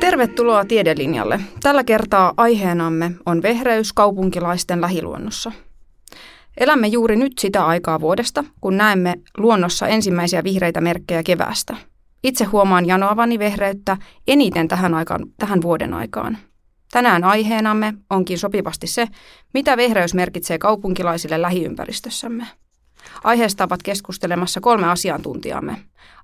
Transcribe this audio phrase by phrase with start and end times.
[0.00, 1.40] Tervetuloa Tiedelinjalle.
[1.62, 5.52] Tällä kertaa aiheenamme on vehreys kaupunkilaisten lähiluonnossa.
[6.60, 11.76] Elämme juuri nyt sitä aikaa vuodesta, kun näemme luonnossa ensimmäisiä vihreitä merkkejä keväästä.
[12.24, 13.96] Itse huomaan janoavani vehreyttä
[14.28, 16.38] eniten tähän, aikaan, tähän vuoden aikaan.
[16.92, 19.06] Tänään aiheenamme onkin sopivasti se,
[19.54, 22.46] mitä vehreys merkitsee kaupunkilaisille lähiympäristössämme.
[23.24, 25.76] Aiheesta ovat keskustelemassa kolme asiantuntijamme.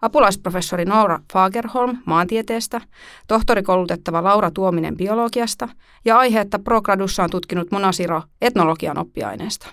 [0.03, 2.81] Apulaisprofessori Noora Fagerholm maantieteestä,
[3.29, 5.69] tohtorikoulutettava Laura Tuominen biologiasta
[6.05, 9.67] ja aiheetta progradussaan tutkinut Mona Siro etnologian oppiaineesta.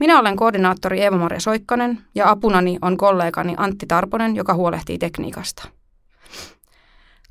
[0.00, 5.68] Minä olen koordinaattori Eeva-Maria Soikkanen ja apunani on kollegani Antti Tarponen, joka huolehtii tekniikasta.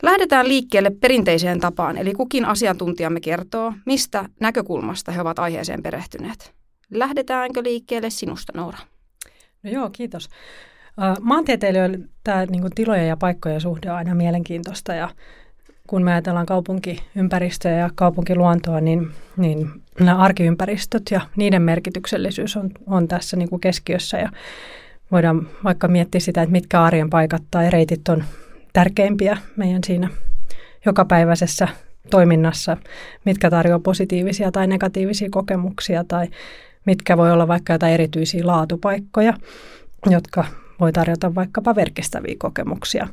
[0.04, 6.59] Lähdetään liikkeelle perinteiseen tapaan, eli kukin asiantuntijamme kertoo, mistä näkökulmasta he ovat aiheeseen perehtyneet.
[6.92, 8.78] Lähdetäänkö liikkeelle sinusta, Noora?
[9.64, 10.30] No joo, kiitos.
[11.22, 15.10] Maantieteilijöille tämä niin kuin tilojen ja paikkojen suhde on aina mielenkiintoista ja
[15.88, 23.08] kun me ajatellaan kaupunkiympäristöä ja kaupunkiluontoa, niin, niin nämä arkiympäristöt ja niiden merkityksellisyys on, on
[23.08, 24.30] tässä niin kuin keskiössä ja
[25.12, 28.24] voidaan vaikka miettiä sitä, että mitkä arjen paikat tai reitit on
[28.74, 30.10] tärkeimpiä meidän siinä
[30.86, 31.68] jokapäiväisessä
[32.10, 32.78] toiminnassa,
[33.26, 36.28] mitkä tarjoaa positiivisia tai negatiivisia kokemuksia tai
[36.86, 39.34] mitkä voi olla vaikka jotain erityisiä laatupaikkoja,
[40.10, 40.46] jotka
[40.80, 43.08] voi tarjota vaikkapa verkistäviä kokemuksia.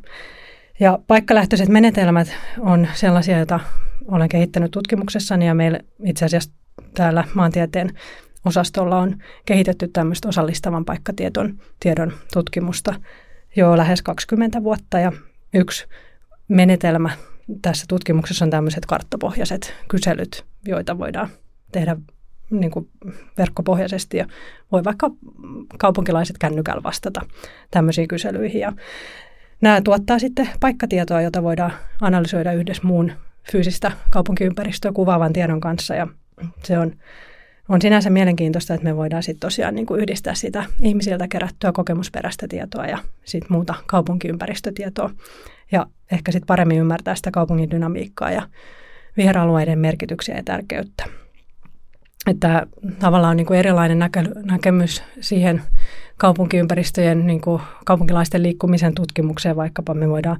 [0.81, 2.29] Ja paikkalähtöiset menetelmät
[2.61, 3.61] on sellaisia, joita
[4.09, 6.51] olen kehittänyt tutkimuksessani ja meillä itse asiassa
[6.95, 7.91] täällä maantieteen
[8.45, 12.95] osastolla on kehitetty tämmöistä osallistavan paikkatieton tiedon tutkimusta
[13.57, 15.13] jo lähes 20 vuotta ja
[15.55, 15.87] yksi
[16.49, 17.11] menetelmä
[17.63, 21.29] tässä tutkimuksessa on tämmöiset karttapohjaiset kyselyt, joita voidaan
[21.73, 21.97] tehdä
[22.51, 22.89] niin kuin
[23.39, 24.27] verkkopohjaisesti ja
[24.73, 25.11] voi vaikka
[25.79, 27.21] kaupunkilaiset kännykällä vastata
[27.71, 28.61] tämmöisiin kyselyihin.
[28.61, 28.73] Ja
[29.61, 33.13] nämä tuottaa sitten paikkatietoa, jota voidaan analysoida yhdessä muun
[33.53, 36.07] fyysistä kaupunkiympäristöä kuvaavan tiedon kanssa ja
[36.65, 36.93] se on,
[37.69, 42.49] on sinänsä mielenkiintoista, että me voidaan sitten tosiaan niin kuin yhdistää sitä ihmisiltä kerättyä kokemusperäistä
[42.49, 45.11] tietoa ja sitten muuta kaupunkiympäristötietoa
[45.73, 48.43] ja ehkä sitten paremmin ymmärtää sitä kaupungin dynamiikkaa ja
[49.17, 51.05] viheralueiden merkityksiä ja tärkeyttä.
[52.27, 52.67] Että
[52.99, 55.63] tavallaan on niin kuin erilainen näkö, näkemys siihen
[56.17, 60.39] kaupunkiympäristöjen, niin kuin kaupunkilaisten liikkumisen tutkimukseen vaikkapa me voidaan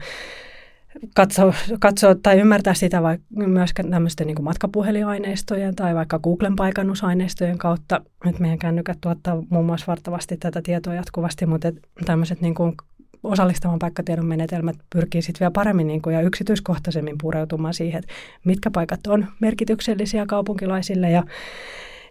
[1.15, 8.01] katsoa, katsoa tai ymmärtää sitä vaikka myös tämmöisten niin matkapuhelinaineistojen tai vaikka Googlen paikannusaineistojen kautta.
[8.29, 11.73] Että meidän kännykät tuottaa muun muassa vartavasti tätä tietoa jatkuvasti, mutta
[12.05, 12.75] tämmöiset niin kuin
[13.23, 18.71] osallistavan paikkatiedon menetelmät pyrkii sitten vielä paremmin niin kuin ja yksityiskohtaisemmin pureutumaan siihen, että mitkä
[18.71, 21.23] paikat on merkityksellisiä kaupunkilaisille ja,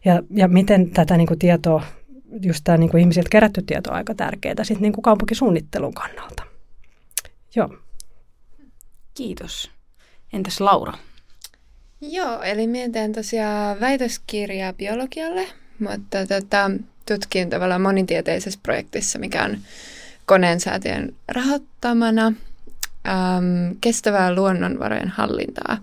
[0.05, 1.83] ja, ja miten tätä niin kuin tietoa,
[2.41, 6.43] just tämä niin kuin ihmisiltä kerätty tieto on aika tärkeää sitten niin kuin kaupunkisuunnittelun kannalta.
[7.55, 7.69] Joo.
[9.13, 9.72] Kiitos.
[10.33, 10.93] Entäs Laura?
[12.01, 15.47] Joo, eli mietin tosiaan väitöskirjaa biologialle,
[15.79, 16.72] mutta tota,
[17.05, 19.57] tutkin tavallaan monitieteisessä projektissa, mikä on
[20.25, 25.77] koneensäätiön rahoittamana äm, kestävää luonnonvarojen hallintaa.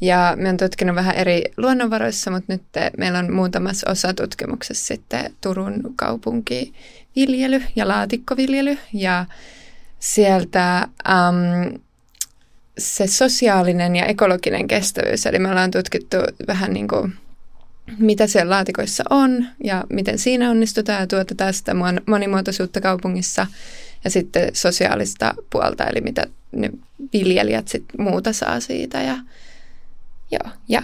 [0.00, 2.62] Ja me on tutkinut vähän eri luonnonvaroissa, mutta nyt
[2.96, 8.78] meillä on muutamassa osa tutkimuksessa sitten Turun kaupunkiviljely ja laatikkoviljely.
[8.92, 9.24] Ja
[9.98, 11.78] sieltä äm,
[12.78, 16.16] se sosiaalinen ja ekologinen kestävyys, eli me ollaan tutkittu
[16.48, 17.14] vähän niin kuin
[17.98, 21.72] mitä siellä laatikoissa on ja miten siinä onnistutaan ja tuotetaan sitä
[22.06, 23.46] monimuotoisuutta kaupungissa
[24.04, 26.70] ja sitten sosiaalista puolta, eli mitä ne
[27.12, 29.16] viljelijät sitten muuta saa siitä ja,
[30.30, 30.82] joo, ja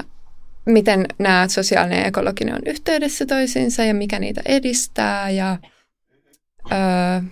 [0.66, 5.58] miten nämä sosiaalinen ja ekologinen on yhteydessä toisiinsa ja mikä niitä edistää ja
[6.72, 7.22] ö,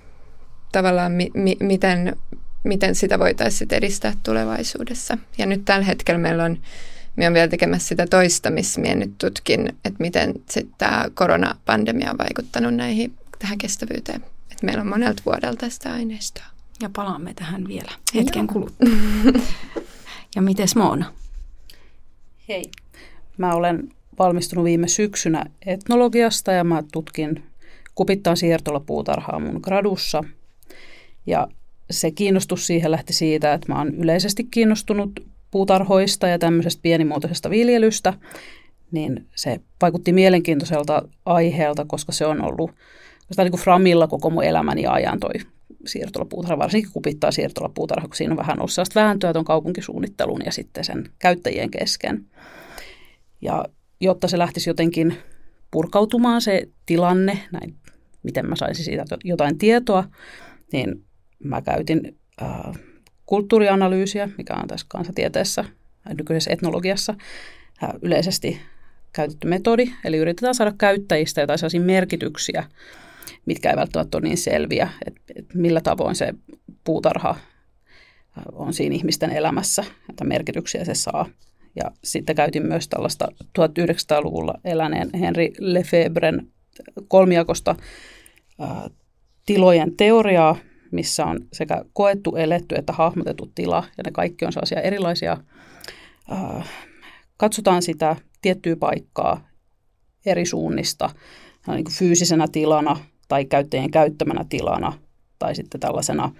[0.73, 2.17] tavallaan mi, mi, miten,
[2.65, 5.19] miten sitä voitaisiin edistää tulevaisuudessa.
[5.39, 6.59] Ja nyt tällä hetkellä meillä on
[7.17, 12.11] minä olen vielä tekemässä sitä toista, missä minä nyt tutkin, että miten sitten tämä koronapandemia
[12.11, 14.25] on vaikuttanut näihin, tähän kestävyyteen.
[14.51, 16.45] Että meillä on monelta vuodelta sitä aineistoa.
[16.83, 18.89] Ja palaamme tähän vielä hetken kuluttua.
[20.37, 21.13] ja miten Moona?
[22.49, 22.65] Hei.
[23.39, 23.89] Mä olen
[24.19, 27.43] valmistunut viime syksynä etnologiasta ja mä tutkin
[27.95, 30.25] kupittaan siirtolapuutarhaa mun gradussa.
[31.27, 31.49] Ja
[31.91, 38.15] se kiinnostus siihen lähti siitä, että mä oon yleisesti kiinnostunut puutarhoista ja tämmöisestä pienimuotoisesta viljelystä,
[38.91, 42.71] niin se vaikutti mielenkiintoiselta aiheelta, koska se on ollut
[43.31, 45.33] sitä niin kuin framilla koko mun elämäni ajan toi
[45.87, 50.85] siirtolapuutarha, varsinkin kupittaa siirtolapuutarha, kun siinä on vähän ollut sellaista vääntöä tuon kaupunkisuunnittelun ja sitten
[50.85, 52.27] sen käyttäjien kesken.
[53.41, 53.65] Ja
[54.01, 55.17] jotta se lähtisi jotenkin
[55.71, 57.75] purkautumaan se tilanne, näin,
[58.23, 60.05] miten mä saisin siitä jotain tietoa,
[60.73, 61.05] niin
[61.45, 62.49] mä käytin äh,
[63.27, 65.65] kulttuurianalyysiä, mikä on tässä kansatieteessä,
[66.19, 67.15] nykyisessä etnologiassa
[68.03, 68.61] yleisesti
[69.13, 69.93] käytetty metodi.
[70.05, 72.65] Eli yritetään saada käyttäjistä jotain sellaisia merkityksiä,
[73.47, 75.21] mitkä ei välttämättä ole niin selviä, että,
[75.55, 76.35] millä tavoin se
[76.85, 77.37] puutarha
[78.53, 81.27] on siinä ihmisten elämässä, että merkityksiä se saa.
[81.77, 83.29] Ja sitten käytin myös tällaista
[83.59, 86.47] 1900-luvulla eläneen Henry Lefebvren
[87.09, 87.77] kolmiakosta
[89.47, 90.57] tilojen teoriaa,
[90.93, 95.37] missä on sekä koettu, eletty että hahmotettu tila, ja ne kaikki on sellaisia erilaisia,
[96.31, 96.65] ää,
[97.37, 99.49] katsotaan sitä tiettyä paikkaa
[100.27, 101.11] eri suunnista
[101.67, 102.97] niin kuin fyysisenä tilana
[103.29, 104.93] tai käyttäjien käyttämänä tilana
[105.39, 106.33] tai sitten tällaisena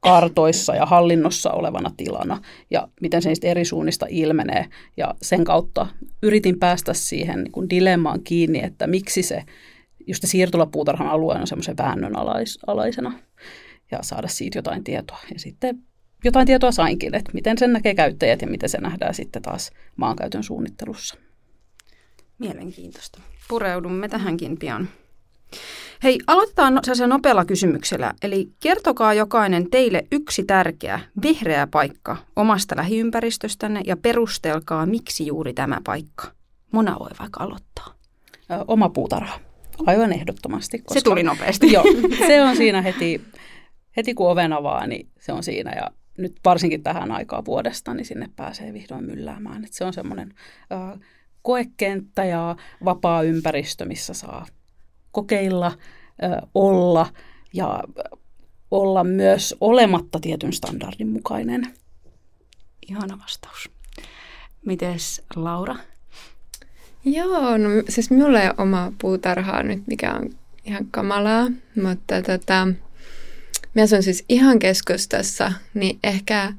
[0.00, 2.40] kartoissa ja hallinnossa olevana tilana
[2.70, 4.66] ja miten se eri suunnista ilmenee.
[4.96, 5.86] Ja sen kautta
[6.22, 9.42] yritin päästä siihen niin kuin dilemmaan kiinni, että miksi se
[10.06, 13.12] just siirtolapuutarhan alue on semmoisen väännön alais, alaisena
[13.90, 15.18] ja saada siitä jotain tietoa.
[15.32, 15.82] Ja sitten
[16.24, 20.42] jotain tietoa sainkin, että miten sen näkee käyttäjät ja miten se nähdään sitten taas maankäytön
[20.42, 21.16] suunnittelussa.
[22.38, 23.20] Mielenkiintoista.
[23.48, 24.88] Pureudumme tähänkin pian.
[26.02, 28.14] Hei, aloitetaan no- sellaisella nopealla kysymyksellä.
[28.22, 35.80] Eli kertokaa jokainen teille yksi tärkeä vihreä paikka omasta lähiympäristöstänne ja perustelkaa, miksi juuri tämä
[35.84, 36.32] paikka.
[36.72, 37.94] Mona voi vaikka aloittaa.
[38.50, 39.40] Ö, oma puutarha.
[39.86, 40.78] Aivan ehdottomasti.
[40.78, 41.72] Koska, se tuli nopeasti.
[41.72, 41.84] Joo,
[42.26, 43.20] se on siinä heti,
[43.98, 45.72] heti kun oven avaa, niin se on siinä.
[45.76, 49.64] Ja nyt varsinkin tähän aikaan vuodesta, niin sinne pääsee vihdoin mylläämään.
[49.64, 50.34] Et se on semmoinen
[50.72, 51.00] äh,
[51.42, 54.46] koekenttä ja vapaa ympäristö, missä saa
[55.12, 57.06] kokeilla, äh, olla
[57.52, 57.82] ja
[58.70, 61.62] olla myös olematta tietyn standardin mukainen.
[62.88, 63.70] Ihana vastaus.
[64.66, 65.76] Mites Laura?
[67.04, 70.30] Joo, no siis minulla ei ole omaa puutarhaa nyt, mikä on
[70.64, 71.46] ihan kamalaa,
[71.82, 72.68] mutta tota,
[73.74, 76.52] minä asun siis ihan keskustassa, niin ehkä,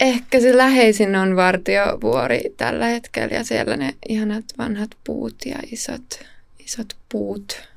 [0.00, 6.20] ehkä se läheisin on Vartiovuori tällä hetkellä ja siellä ne ihanat vanhat puut ja isot,
[6.58, 7.68] isot puut.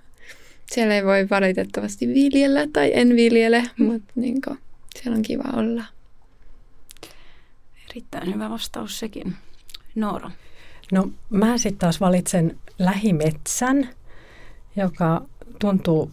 [0.72, 4.60] Siellä ei voi valitettavasti viljellä tai en viljele, mutta niin kuin,
[4.95, 5.84] siellä on kiva olla.
[7.89, 9.36] Erittäin hyvä vastaus sekin.
[9.95, 10.31] Noora.
[10.92, 13.89] No mä sitten taas valitsen lähimetsän,
[14.75, 15.25] joka
[15.60, 16.12] tuntuu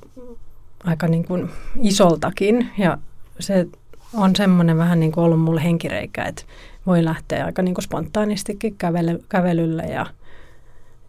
[0.84, 1.50] aika niin kuin
[1.82, 2.98] isoltakin ja
[3.40, 3.66] se
[4.14, 6.42] on semmoinen vähän niin kuin ollut mulle henkireikä, että
[6.86, 10.06] voi lähteä aika niin kuin spontaanistikin kävely, kävelylle ja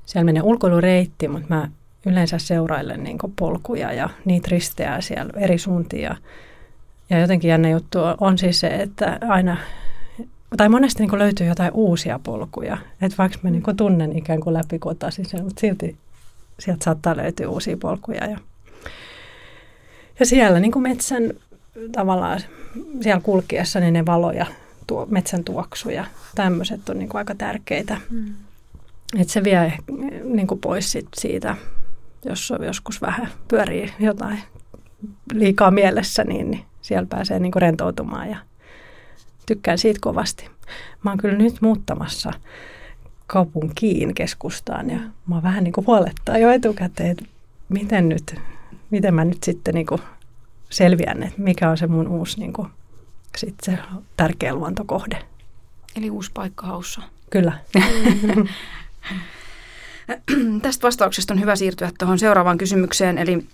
[0.06, 1.70] siellä menee ulkoilureitti, mutta mä
[2.06, 6.16] yleensä seurailen niin kuin polkuja ja niitä risteää siellä eri suuntia.
[7.10, 9.58] Ja, jotenkin jännä juttu on siis se, että aina,
[10.58, 12.78] tai monesti niin löytyy jotain uusia polkuja.
[13.02, 15.98] Että vaikka mä niin kuin tunnen ikään kuin läpikotaisin sen, mutta silti
[16.60, 18.26] sieltä saattaa löytyä uusia polkuja.
[18.26, 18.38] Ja
[20.20, 21.34] ja siellä niin kuin metsän
[21.92, 22.40] tavallaan
[23.02, 24.46] siellä kulkiessa niin ne valoja,
[24.88, 26.06] tuo, metsän tuoksuja,
[26.36, 27.98] tämmöiset on niin kuin aika tärkeitä.
[28.10, 28.34] Mm.
[29.20, 29.74] Että se vie
[30.24, 31.56] niin kuin pois sit siitä,
[32.26, 34.40] jos on joskus vähän pyörii jotain
[35.34, 38.38] liikaa mielessä, niin, niin siellä pääsee niin kuin rentoutumaan ja
[39.46, 40.50] tykkään siitä kovasti.
[41.04, 42.32] Mä oon kyllä nyt muuttamassa
[43.28, 47.26] kaupunkiin keskustaan ja mä vähän niin kuin huolettaa jo etukäteen, että
[47.70, 48.36] miten nyt
[48.92, 50.02] miten mä nyt sitten niin kuin
[50.70, 52.68] selviän, että mikä on se mun uusi niin kuin,
[53.38, 53.80] sit se
[54.18, 55.26] tärkeä luontokohde.
[55.96, 57.02] Eli uusi paikka haussa.
[57.30, 57.60] Kyllä.
[60.62, 63.18] Tästä vastauksesta on hyvä siirtyä tuohon seuraavaan kysymykseen.
[63.18, 63.46] Eli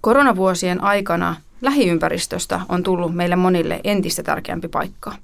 [0.00, 5.14] koronavuosien aikana lähiympäristöstä on tullut meille monille entistä tärkeämpi paikka.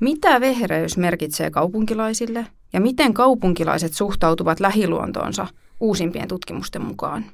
[0.00, 5.46] Mitä vehreys merkitsee kaupunkilaisille ja miten kaupunkilaiset suhtautuvat lähiluontoonsa
[5.80, 7.24] uusimpien tutkimusten mukaan?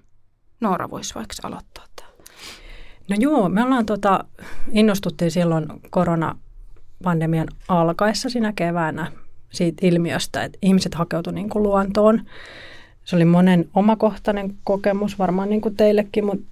[0.63, 2.09] Noora voisi vaikka aloittaa tämä.
[3.11, 4.25] No joo, me ollaan tota,
[4.73, 9.13] innostuttiin silloin koronapandemian alkaessa siinä keväänä
[9.51, 12.21] siitä ilmiöstä, että ihmiset hakeutuivat niin luontoon.
[13.05, 16.47] Se oli monen omakohtainen kokemus, varmaan niin kuin teillekin, mutta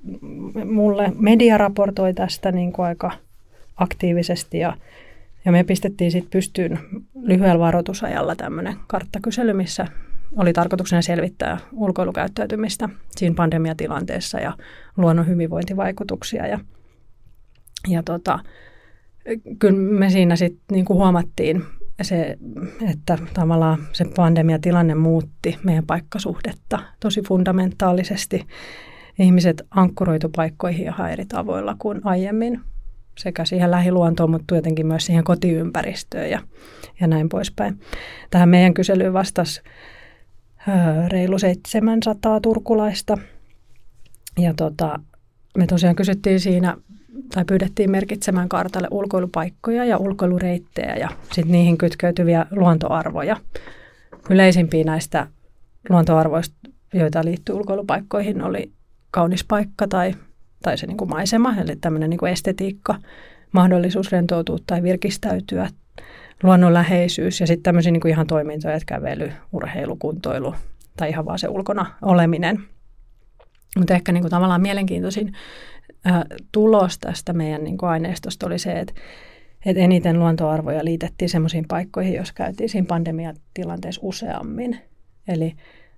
[0.64, 3.11] mulle media raportoi tästä niin kuin aika
[3.76, 4.76] aktiivisesti ja,
[5.45, 6.79] ja me pistettiin sitten pystyyn
[7.23, 9.87] lyhyellä varoitusajalla tämmöinen karttakysely, missä
[10.37, 14.53] oli tarkoituksena selvittää ulkoilukäyttäytymistä siinä pandemiatilanteessa ja
[14.97, 16.47] luonnon hyvinvointivaikutuksia.
[16.47, 16.59] Ja,
[17.89, 18.39] ja tota,
[19.59, 21.65] kyllä me siinä sitten niin huomattiin
[22.03, 22.37] se,
[22.91, 28.47] että tavallaan se pandemiatilanne muutti meidän paikkasuhdetta tosi fundamentaalisesti.
[29.19, 32.61] Ihmiset ankkuroitu paikkoihin ihan eri tavoilla kuin aiemmin
[33.19, 36.41] sekä siihen lähiluontoon, mutta jotenkin myös siihen kotiympäristöön ja,
[37.01, 37.81] ja näin poispäin.
[38.31, 39.63] Tähän meidän kyselyyn vastasi
[41.09, 43.19] reilu 700 turkulaista.
[44.38, 44.99] Ja tota,
[45.59, 46.76] me tosiaan kysyttiin siinä
[47.35, 53.37] tai pyydettiin merkitsemään kartalle ulkoilupaikkoja ja ulkoilureittejä ja sitten niihin kytkeytyviä luontoarvoja.
[54.31, 55.26] Yleisimpiä näistä
[55.88, 56.57] luontoarvoista,
[56.95, 58.73] joita liittyy ulkoilupaikkoihin, oli
[59.11, 60.14] kaunis paikka tai,
[60.62, 62.95] tai se niin kuin maisema, eli tämmöinen niin estetiikka,
[63.52, 65.69] mahdollisuus rentoutua tai virkistäytyä,
[66.42, 70.54] luonnonläheisyys ja sitten tämmöisiä niin kuin ihan toimintoja, että kävely, urheilu, kuntoilu
[70.97, 72.62] tai ihan vaan se ulkona oleminen.
[73.78, 75.33] Mutta ehkä niin kuin tavallaan mielenkiintoisin
[76.07, 78.95] ä, tulos tästä meidän niin kuin aineistosta oli se, että
[79.66, 84.78] et eniten luontoarvoja liitettiin sellaisiin paikkoihin, jos käytiin siinä pandemiatilanteessa useammin.
[85.28, 85.54] Eli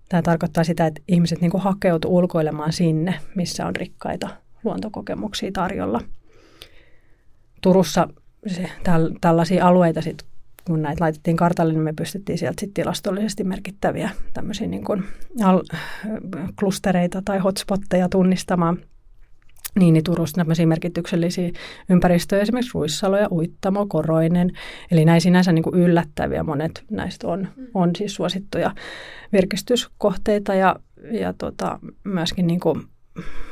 [0.08, 4.28] tämä tarkoittaa sitä, että ihmiset niin kuin hakeutuivat ulkoilemaan sinne, missä on rikkaita
[4.64, 6.00] luontokokemuksia tarjolla.
[7.60, 8.08] Turussa
[8.46, 10.24] se, täl, tällaisia alueita sit
[10.64, 15.04] kun näitä laitettiin kartalle, niin me pystyttiin sieltä sit tilastollisesti merkittäviä tämmöisiä niin kuin
[15.44, 15.62] al-
[16.58, 18.78] klustereita tai hotspotteja tunnistamaan.
[19.78, 21.50] Niin, niin Turussa tämmöisiä merkityksellisiä
[21.90, 24.50] ympäristöjä, esimerkiksi Ruissalo ja Uittamo, Koroinen.
[24.90, 28.70] Eli näin sinänsä niin kuin yllättäviä monet näistä on, on siis suosittuja
[29.32, 30.76] virkistyskohteita ja,
[31.10, 32.82] ja tota, myöskin niin kuin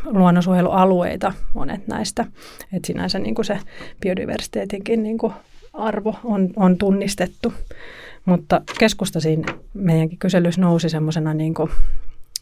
[0.04, 2.26] luonnonsuojelualueita monet näistä.
[2.72, 3.58] Et sinänsä niin kuin se
[4.00, 5.32] biodiversiteetinkin niin kuin
[5.72, 7.52] arvo on, on tunnistettu.
[8.24, 11.54] Mutta keskusta siinä meidänkin kyselyssä nousi semmoisena niin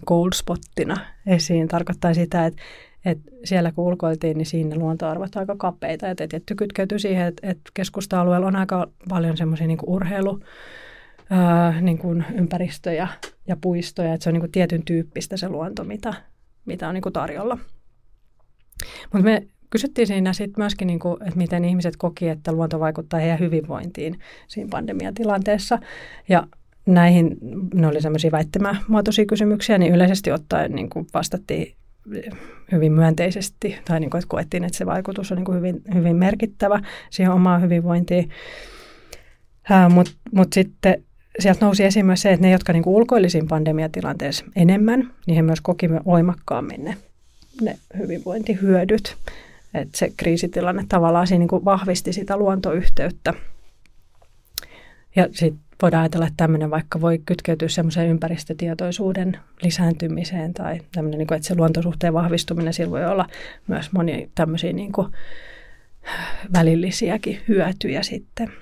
[0.06, 0.96] cold spottina
[1.26, 1.68] esiin.
[1.68, 2.62] Tarkoittaa sitä, että,
[3.04, 6.06] että siellä kun ulkoiltiin, niin siinä luontoarvot aika kapeita.
[6.06, 10.40] Ja tietty kytkeytyy siihen, että, että keskusta-alueella on aika paljon semmoisia niin urheilu,
[11.30, 13.08] ää, niin kuin ympäristöjä
[13.46, 14.14] ja puistoja.
[14.14, 16.14] Että se on niin kuin tietyn tyyppistä se luonto, mitä,
[16.68, 17.58] mitä on niin kuin tarjolla.
[19.12, 23.20] Mutta me kysyttiin siinä sitten myöskin, niin kuin, että miten ihmiset koki, että luonto vaikuttaa
[23.20, 25.78] heidän hyvinvointiin siinä pandemiatilanteessa.
[26.28, 26.46] Ja
[26.86, 27.36] näihin,
[27.74, 31.74] ne oli semmoisia väittämämuotoisia kysymyksiä, niin yleisesti ottaen niin kuin vastattiin
[32.72, 36.16] hyvin myönteisesti, tai niin kuin, että koettiin, että se vaikutus on niin kuin hyvin, hyvin
[36.16, 38.30] merkittävä siihen omaan hyvinvointiin.
[39.94, 41.04] Mutta mut sitten
[41.38, 45.42] sieltä nousi esiin myös se, että ne, jotka niin kuin ulkoilisiin pandemiatilanteessa enemmän, niin he
[45.42, 46.96] myös koki voimakkaammin ne,
[47.60, 49.16] ne hyvinvointihyödyt.
[49.74, 53.34] Että se kriisitilanne tavallaan siinä niin vahvisti sitä luontoyhteyttä.
[55.16, 61.36] Ja sitten voidaan ajatella, että tämmöinen vaikka voi kytkeytyä semmoiseen ympäristötietoisuuden lisääntymiseen tai tämmöinen, kuin,
[61.36, 63.26] että se luontosuhteen vahvistuminen, sillä voi olla
[63.66, 65.08] myös monia tämmöisiä niin kuin
[66.52, 68.52] välillisiäkin hyötyjä sitten.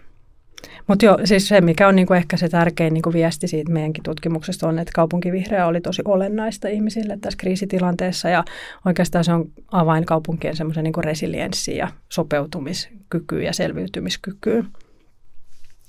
[0.86, 4.68] Mutta joo, siis se, mikä on niinku ehkä se tärkein niinku viesti siitä meidänkin tutkimuksesta
[4.68, 8.44] on, että kaupunkivihreä oli tosi olennaista ihmisille tässä kriisitilanteessa ja
[8.84, 14.66] oikeastaan se on avain kaupunkien semmoisen niinku resilienssiin ja sopeutumiskykyyn ja selviytymiskykyyn.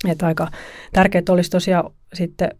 [0.08, 0.48] Että aika
[0.92, 2.50] tärkeää olisi tosiaan sitten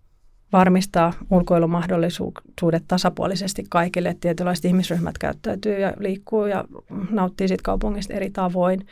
[0.53, 6.65] varmistaa ulkoilumahdollisuudet tasapuolisesti kaikille, että tietynlaiset ihmisryhmät käyttäytyy ja liikkuu ja
[7.11, 8.87] nauttii siitä kaupungista eri tavoin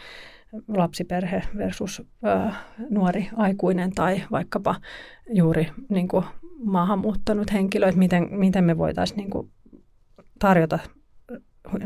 [0.68, 2.50] lapsiperhe versus ö,
[2.90, 4.74] nuori aikuinen tai vaikkapa
[5.32, 6.24] juuri niin kuin
[6.64, 9.50] maahanmuuttanut henkilö, että miten, miten me voitaisiin niin kuin
[10.38, 10.78] tarjota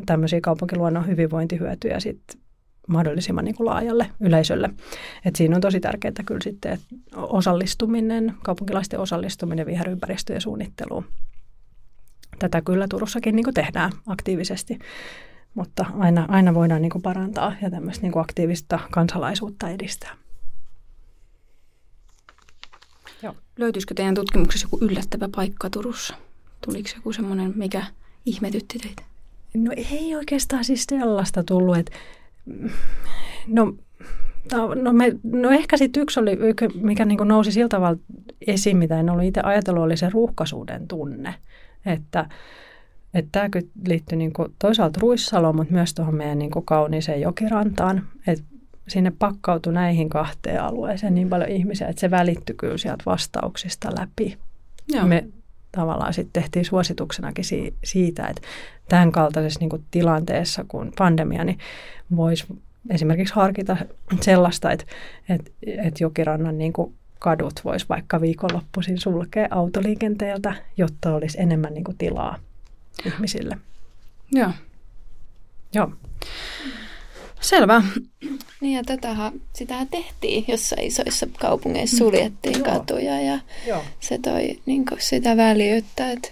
[0.06, 2.40] tämmöisiä kaupunkiluonnon hyvinvointihyötyjä sitten
[2.88, 4.70] mahdollisimman niin kuin laajalle yleisölle.
[5.24, 6.86] Et siinä on tosi tärkeää kyllä sitten että
[7.16, 11.04] osallistuminen, kaupunkilaisten osallistuminen viherympäristöjen suunnitteluun.
[12.38, 14.78] Tätä kyllä Turussakin niin kuin tehdään aktiivisesti
[15.54, 20.16] mutta aina, aina voidaan niin kuin parantaa ja tämmöistä niin kuin aktiivista kansalaisuutta edistää.
[23.22, 23.34] Joo.
[23.58, 26.14] Löytyisikö teidän tutkimuksessa joku yllättävä paikka Turussa?
[26.64, 27.86] Tuliko joku semmoinen, mikä
[28.26, 29.02] ihmetytti teitä?
[29.54, 31.92] No ei oikeastaan siis sellaista tullut, että
[33.46, 33.74] no,
[34.82, 36.38] no, me, no ehkä sitten yksi oli,
[36.74, 37.98] mikä niin nousi sillä tavalla
[38.46, 41.34] esiin, mitä en ollut itse ajatellut, oli se ruuhkaisuuden tunne.
[41.86, 42.28] Että
[43.14, 48.02] että tämä liittyy niin kuin toisaalta Ruissaloon, mutta myös tuohon meidän niin kuin kauniiseen jokirantaan.
[48.26, 48.44] Että
[48.88, 54.38] sinne pakkautui näihin kahteen alueeseen niin paljon ihmisiä, että se välittyi kyllä sieltä vastauksista läpi.
[54.88, 55.06] Joo.
[55.06, 55.28] Me
[55.72, 58.42] tavallaan sitten tehtiin suosituksenakin si- siitä, että
[58.88, 61.58] tämän kaltaisessa niin kuin tilanteessa kuin pandemia, niin
[62.16, 62.46] voisi
[62.90, 63.76] esimerkiksi harkita
[64.20, 64.84] sellaista, että,
[65.28, 71.84] että, että jokirannan niin kuin kadut voisi vaikka viikonloppuisin sulkea autoliikenteeltä, jotta olisi enemmän niin
[71.84, 72.36] kuin tilaa
[73.06, 73.58] ihmisille.
[74.32, 74.50] Joo.
[75.74, 75.92] Joo.
[77.40, 77.82] Selvä.
[78.60, 82.62] Niin ja tätähän, sitähän tehtiin jossain isoissa kaupungeissa, suljettiin mm.
[82.62, 83.84] katuja ja Joo.
[84.00, 86.28] se toi niin kuin, sitä väljyyttä, että,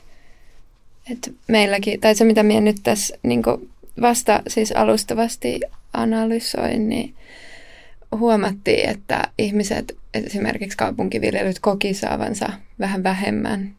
[1.10, 3.70] että meilläkin, tai se mitä minä nyt tässä niin kuin,
[4.00, 5.60] vasta siis alustavasti
[5.92, 7.14] analysoin, niin
[8.18, 12.48] huomattiin, että ihmiset, esimerkiksi kaupunkiviljelyt koki saavansa
[12.80, 13.74] vähän vähemmän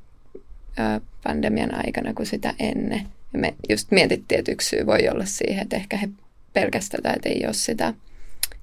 [1.23, 3.01] pandemian aikana kuin sitä ennen.
[3.33, 6.09] Ja me just mietittiin, että yksi syy voi olla siihen, että ehkä he
[6.53, 7.93] pelkästään, että ei ole sitä,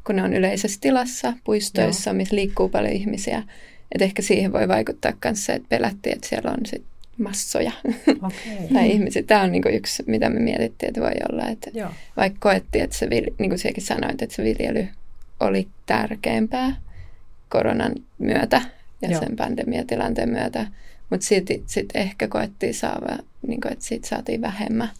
[0.07, 2.17] kun ne on yleisessä tilassa, puistoissa, Joo.
[2.17, 3.43] missä liikkuu paljon ihmisiä.
[3.93, 6.83] Että ehkä siihen voi vaikuttaa myös se, että pelättiin, että siellä on sit
[7.19, 7.73] massoja
[8.09, 8.69] okay.
[8.75, 9.23] tai ihmisiä.
[9.23, 11.49] Tämä on niinku yksi, mitä me mietittiin, että voi olla.
[11.49, 11.91] Että Joo.
[12.17, 14.89] Vaikka koettiin, että se, niin kuin sinäkin sanoit, että se viljely
[15.41, 16.77] oli tärkeämpää
[17.49, 18.63] koronan myötä
[19.03, 19.21] ja Joo.
[19.21, 20.67] sen pandemiatilanteen myötä.
[21.11, 24.91] Mutta sitten sit ehkä koettiin saada, niin kuin, että siitä saatiin vähemmän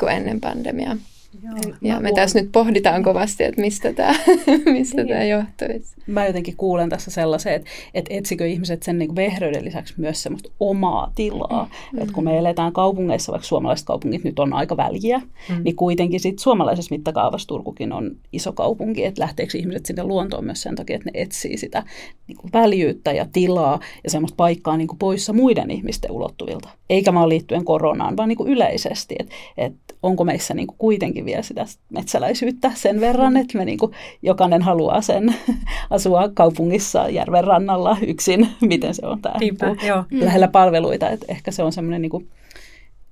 [0.00, 0.96] kuin ennen pandemiaa.
[1.42, 4.14] Joo, ja me tässä nyt pohditaan kovasti, että mistä tämä,
[4.72, 5.08] mistä niin.
[5.08, 5.94] tämä johtuisi.
[6.06, 10.50] Mä jotenkin kuulen tässä sellaisen, että, että etsikö ihmiset sen niin vehreyden lisäksi myös semmoista
[10.60, 11.70] omaa tilaa.
[11.92, 11.98] Mm.
[11.98, 15.64] Että kun me eletään kaupungeissa, vaikka suomalaiset kaupungit nyt on aika väliä, mm.
[15.64, 20.62] niin kuitenkin sit suomalaisessa mittakaavassa Turkukin on iso kaupunki, että lähteekö ihmiset sinne luontoon myös
[20.62, 21.82] sen takia, että ne etsii sitä
[22.26, 26.68] niin kuin väljyyttä ja tilaa ja semmoista paikkaa niin kuin poissa muiden ihmisten ulottuvilta.
[26.90, 31.19] Eikä vaan liittyen koronaan, vaan niin kuin yleisesti, että, että onko meissä niin kuin kuitenkin
[31.24, 35.34] vielä sitä metsäläisyyttä sen verran, että me niin kuin, jokainen haluaa sen
[35.90, 40.04] asua kaupungissa järven rannalla yksin, miten se on tämä Niinpä, niin joo.
[40.10, 42.28] lähellä palveluita, että ehkä se on semmoinen niin kuin,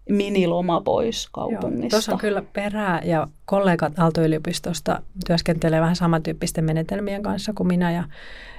[0.08, 1.88] miniloma pois kaupungista.
[1.88, 8.04] Tuossa on kyllä perää ja kollegat Aalto-yliopistosta työskentelee vähän samantyyppisten menetelmien kanssa kuin minä ja,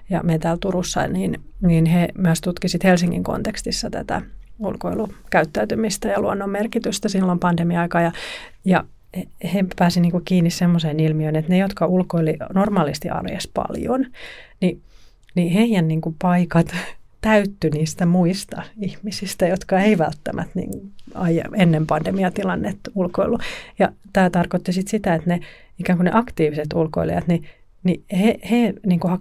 [0.09, 4.21] ja me täällä Turussa, niin, niin he myös tutkisit Helsingin kontekstissa tätä
[4.59, 8.01] ulkoilukäyttäytymistä ja luonnon merkitystä silloin pandemia-aikaa.
[8.01, 8.11] Ja,
[8.65, 8.83] ja
[9.53, 14.05] he pääsivät niin kiinni semmoiseen ilmiöön, että ne, jotka ulkoili normaalisti arjessa paljon,
[14.61, 14.81] niin,
[15.35, 16.75] niin heidän niin kuin paikat
[17.21, 20.91] täytty niistä muista ihmisistä, jotka ei välttämättä niin
[21.55, 23.37] ennen pandemiatilannetta ulkoilu.
[23.79, 25.39] Ja tämä tarkoitti sit sitä, että ne
[25.79, 27.45] ikään kuin ne aktiiviset ulkoilijat, niin
[27.83, 29.13] niin he, he niin kuin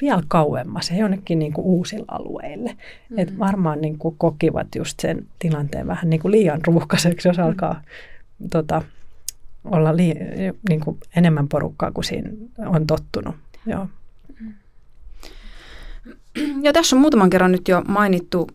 [0.00, 2.70] vielä kauemmas, he jonnekin niin kuin uusille alueille.
[2.70, 3.18] Mm-hmm.
[3.18, 7.72] Et varmaan niin kuin kokivat just sen tilanteen vähän niin kuin liian ruuhkaiseksi, jos alkaa
[7.72, 8.48] mm-hmm.
[8.50, 8.82] tota,
[9.64, 10.14] olla lii,
[10.68, 12.30] niin kuin enemmän porukkaa kuin siinä
[12.66, 13.34] on tottunut.
[13.66, 13.86] Joo.
[16.62, 18.50] Ja tässä on muutaman kerran nyt jo mainittu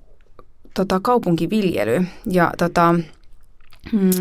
[0.74, 2.06] tota, kaupunkiviljely.
[2.26, 2.94] Ja tota,
[3.92, 4.12] mm,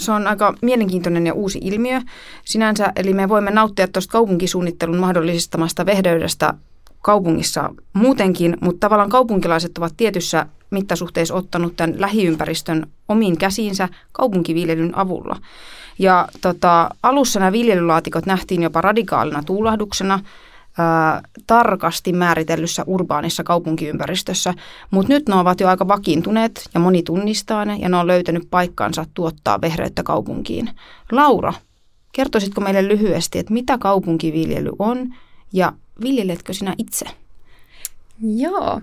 [0.00, 2.00] se on aika mielenkiintoinen ja uusi ilmiö
[2.44, 6.54] sinänsä, eli me voimme nauttia tuosta kaupunkisuunnittelun mahdollistamasta vehdeydestä
[7.02, 15.36] kaupungissa muutenkin, mutta tavallaan kaupunkilaiset ovat tietyssä mittasuhteessa ottanut tämän lähiympäristön omiin käsiinsä kaupunkiviljelyn avulla.
[15.98, 20.20] Ja tota, alussa nämä viljelylaatikot nähtiin jopa radikaalina tuulahduksena–
[21.46, 24.54] tarkasti määritellyssä urbaanissa kaupunkiympäristössä,
[24.90, 28.48] mutta nyt ne ovat jo aika vakiintuneet ja moni tunnistaa ne ja ne on löytänyt
[28.50, 30.70] paikkaansa tuottaa vehreyttä kaupunkiin.
[31.12, 31.52] Laura,
[32.12, 35.14] kertoisitko meille lyhyesti, että mitä kaupunkiviljely on
[35.52, 37.06] ja viljeletkö sinä itse?
[38.36, 38.80] Joo.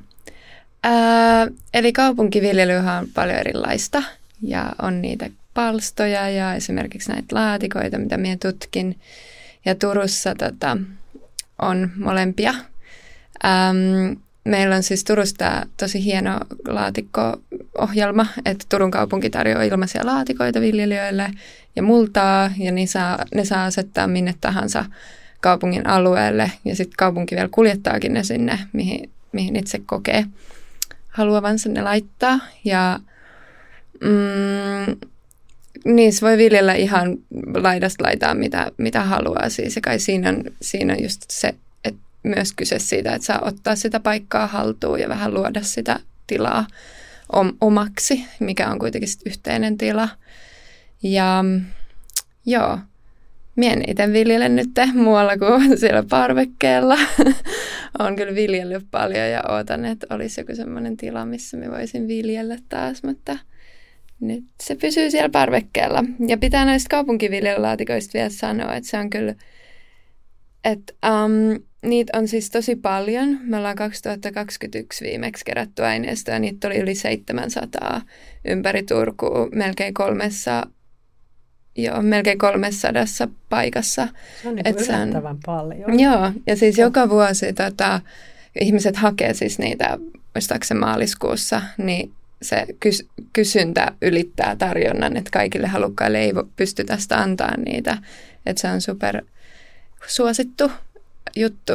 [0.84, 4.04] Ää, eli kaupunkiviljelyhän on paljon erilaista
[4.42, 9.00] ja on niitä palstoja ja esimerkiksi näitä laatikoita, mitä minä tutkin.
[9.66, 10.78] Ja Turussa tota,
[11.62, 12.54] on molempia.
[13.46, 21.32] Ähm, meillä on siis Turusta tosi hieno laatikko-ohjelma, että Turun kaupunki tarjoaa ilmaisia laatikoita viljelijöille
[21.76, 24.86] ja multaa, ja ne saa, ne saa asettaa minne tahansa
[25.42, 30.26] kaupungin alueelle, ja sitten kaupunki vielä kuljettaakin ne sinne, mihin, mihin itse kokee
[31.10, 32.40] haluavansa ne laittaa.
[32.66, 33.00] Ja
[34.02, 34.96] mm,
[35.86, 37.18] Niissä voi viljellä ihan
[37.54, 39.80] laidasta laitaa mitä, mitä haluaa siis.
[39.84, 44.00] Kai siinä on, siinä on just se, että myös kyse siitä, että saa ottaa sitä
[44.00, 46.68] paikkaa haltuun ja vähän luoda sitä tilaa
[47.32, 50.10] om, omaksi, mikä on kuitenkin yhteinen tila.
[51.04, 51.46] Ja
[52.46, 52.80] joo,
[53.60, 56.98] Mien itse viljelen nyt muualla kuin siellä parvekkeella.
[58.00, 62.58] Olen kyllä viljellyt paljon ja ootan, että olisi joku sellainen tila, missä me voisin viljellä
[62.70, 63.38] taas, mutta–
[64.20, 66.04] nyt se pysyy siellä parvekkeella.
[66.28, 69.36] Ja pitää näistä kaupunkiviljelylaatikoista vielä sanoa, että se on kyllä,
[70.64, 73.40] että um, niitä on siis tosi paljon.
[73.42, 78.02] Me ollaan 2021 viimeksi kerätty aineistoa ja niitä oli yli 700
[78.46, 80.68] ympäri Turkua, melkein kolmessa
[81.84, 83.04] Joo, melkein 300
[83.50, 84.08] paikassa.
[84.42, 86.00] Se on niin yllättävän on, paljon.
[86.00, 88.02] Joo, ja siis joka vuosi tota,
[88.62, 89.98] ihmiset hakee siis niitä,
[90.36, 92.12] muistaakseni maaliskuussa, niin
[92.42, 97.98] se kys- kysyntä ylittää tarjonnan, että kaikille halukkaille ei pysty tästä antaa niitä.
[98.46, 99.26] Että se on super
[100.08, 100.72] suosittu
[101.36, 101.74] juttu.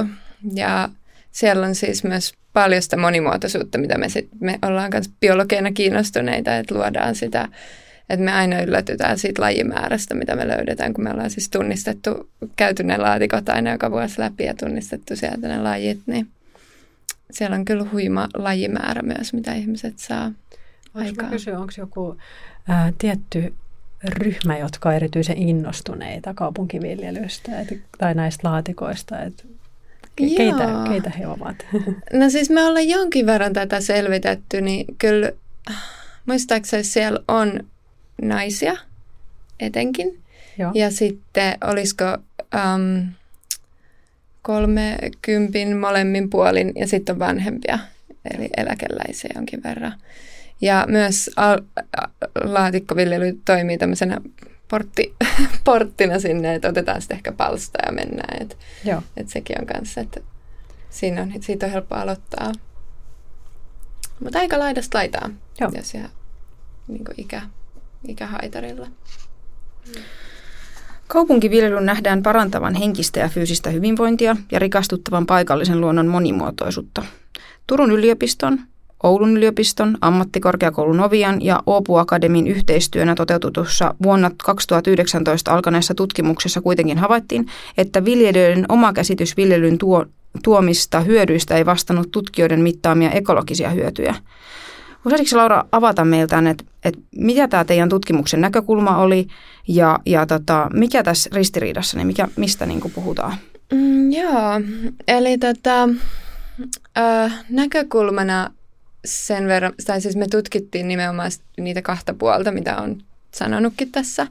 [0.54, 0.88] Ja
[1.32, 6.56] siellä on siis myös paljon sitä monimuotoisuutta, mitä me, sit, me ollaan myös biologeina kiinnostuneita,
[6.56, 7.48] että luodaan sitä,
[8.10, 12.82] että me aina yllätytään siitä lajimäärästä, mitä me löydetään, kun me ollaan siis tunnistettu, käyty
[12.82, 16.28] ne laatikot aina joka vuosi läpi ja tunnistettu sieltä ne lajit, niin
[17.30, 20.32] siellä on kyllä huima lajimäärä myös, mitä ihmiset saa
[20.94, 21.30] aikaan.
[21.30, 22.16] kysyä, onko joku
[22.68, 23.54] ää, tietty
[24.04, 29.22] ryhmä, jotka on erityisen innostuneita kaupunkiviljelystä et, tai näistä laatikoista?
[29.22, 29.46] Et,
[30.16, 31.56] keitä, keitä he ovat?
[32.12, 35.32] No siis me ollaan jonkin verran tätä selvitetty, niin kyllä
[36.26, 37.60] muistaakseni siellä on
[38.22, 38.76] naisia
[39.60, 40.22] etenkin.
[40.58, 40.72] Joo.
[40.74, 42.04] Ja sitten olisiko
[42.54, 43.12] um,
[44.42, 47.78] kolmekympin molemmin puolin ja sitten on vanhempia,
[48.34, 49.92] eli eläkeläisiä jonkin verran.
[50.60, 51.60] Ja myös al-
[52.44, 54.20] laatikkoviljely toimii tämmöisenä
[54.68, 55.14] portti,
[55.64, 58.42] porttina sinne, että otetaan sitten ehkä palsta ja mennään.
[58.42, 59.02] Et, Joo.
[59.16, 60.20] Et sekin on kanssa, että
[60.90, 62.52] siinä on, siitä on helppo aloittaa.
[64.20, 65.70] Mutta aika laidasta laitaa, Joo.
[65.76, 66.08] jos jää
[66.88, 67.42] niin ikä,
[68.08, 68.86] ikähaitarilla.
[71.08, 77.02] Kaupunkiviljelyn nähdään parantavan henkistä ja fyysistä hyvinvointia ja rikastuttavan paikallisen luonnon monimuotoisuutta.
[77.66, 78.60] Turun yliopiston,
[79.02, 87.46] Oulun yliopiston, ammattikorkeakoulun Novian ja Oopu Akademin yhteistyönä toteutetussa vuonna 2019 alkaneessa tutkimuksessa kuitenkin havaittiin,
[87.78, 90.06] että viljelijöiden oma käsitys viljelyn tuo,
[90.44, 94.14] tuomista hyödyistä ei vastannut tutkijoiden mittaamia ekologisia hyötyjä.
[95.04, 99.26] Osaisitko Laura avata meiltä, että, että mitä tämä teidän tutkimuksen näkökulma oli
[99.68, 103.36] ja, ja tota, mikä tässä ristiriidassa, niin mikä, mistä niin puhutaan?
[103.72, 104.60] Mm, joo,
[105.08, 105.88] eli tota,
[106.98, 108.50] äh, näkökulmana
[109.04, 112.98] sen verran, tai siis me tutkittiin nimenomaan niitä kahta puolta, mitä on
[113.34, 114.26] sanonutkin tässä.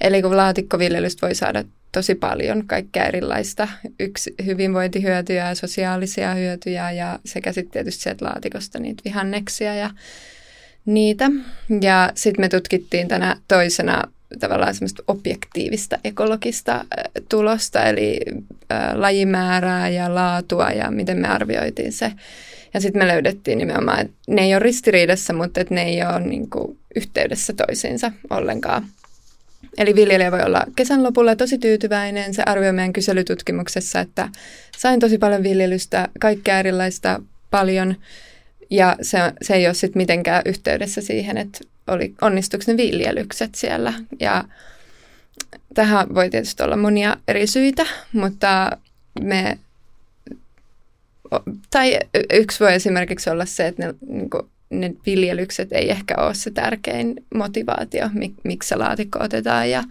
[0.00, 1.64] Eli kun laatikkoviljelystä voi saada
[1.96, 3.68] tosi paljon kaikkea erilaista
[4.00, 9.90] yksi hyvinvointihyötyjä ja sosiaalisia hyötyjä ja sekä sitten tietysti sieltä laatikosta niitä vihanneksia ja
[10.86, 11.30] niitä.
[11.80, 14.02] Ja sitten me tutkittiin tänä toisena
[14.40, 16.84] tavallaan semmoista objektiivista ekologista
[17.28, 18.20] tulosta, eli
[18.94, 22.12] lajimäärää ja laatua ja miten me arvioitiin se.
[22.74, 26.20] Ja sitten me löydettiin nimenomaan, että ne ei ole ristiriidassa, mutta että ne ei ole
[26.20, 28.86] niin kuin, yhteydessä toisiinsa ollenkaan.
[29.78, 32.34] Eli viljelijä voi olla kesän lopulla tosi tyytyväinen.
[32.34, 34.28] Se arvioi meidän kyselytutkimuksessa, että
[34.76, 37.96] sain tosi paljon viljelystä, kaikkea erilaista paljon.
[38.70, 43.92] Ja se, se ei ole sitten mitenkään yhteydessä siihen, että oli, onnistuiko ne viljelykset siellä.
[44.20, 44.44] Ja
[45.74, 48.70] tähän voi tietysti olla monia eri syitä, mutta
[49.20, 49.58] me
[51.70, 51.98] tai
[52.32, 56.50] yksi voi esimerkiksi olla se, että ne, niin kuin, ne viljelykset ei ehkä ole se
[56.50, 59.84] tärkein motivaatio, mik, miksi se laatikko otetaan ja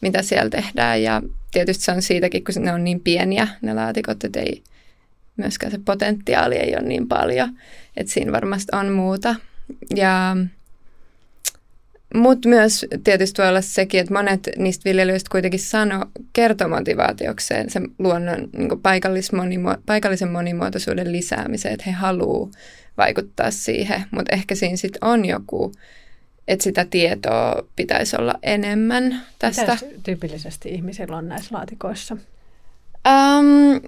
[0.00, 1.02] mitä siellä tehdään.
[1.02, 4.62] Ja tietysti se on siitäkin, kun ne on niin pieniä ne laatikot, että ei,
[5.36, 7.58] myöskään se potentiaali ei ole niin paljon.
[7.96, 9.34] Että siinä varmasti on muuta.
[9.96, 10.36] Ja
[12.14, 17.88] mutta myös tietysti voi olla sekin, että monet niistä viljelijöistä kuitenkin sano, kertoo motivaatiokseen sen
[17.98, 22.50] luonnon niin paikallis monimuo- paikallisen monimuotoisuuden lisäämiseen, että he haluaa
[22.98, 25.72] vaikuttaa siihen, mutta ehkä siinä sitten on joku,
[26.48, 29.78] että sitä tietoa pitäisi olla enemmän tästä.
[29.82, 32.16] Mitä tyypillisesti ihmisillä on näissä laatikoissa?
[33.08, 33.80] Um,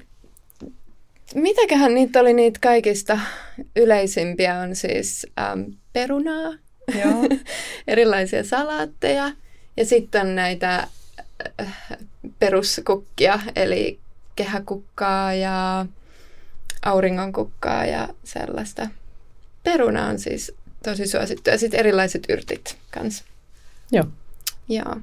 [1.34, 3.18] mitäköhän niitä oli niitä kaikista
[3.76, 6.54] yleisimpiä on siis um, perunaa,
[7.00, 7.28] Joo.
[7.88, 9.30] erilaisia salaatteja
[9.76, 10.86] ja sitten näitä
[11.60, 11.76] äh,
[12.38, 13.98] peruskukkia, eli
[14.36, 15.86] kehäkukkaa ja
[16.82, 18.88] auringonkukkaa ja sellaista.
[19.64, 20.52] Peruna on siis
[20.84, 23.24] tosi suosittu ja sitten erilaiset yrtit kanssa.
[23.92, 24.04] Joo.
[24.68, 24.96] Joo.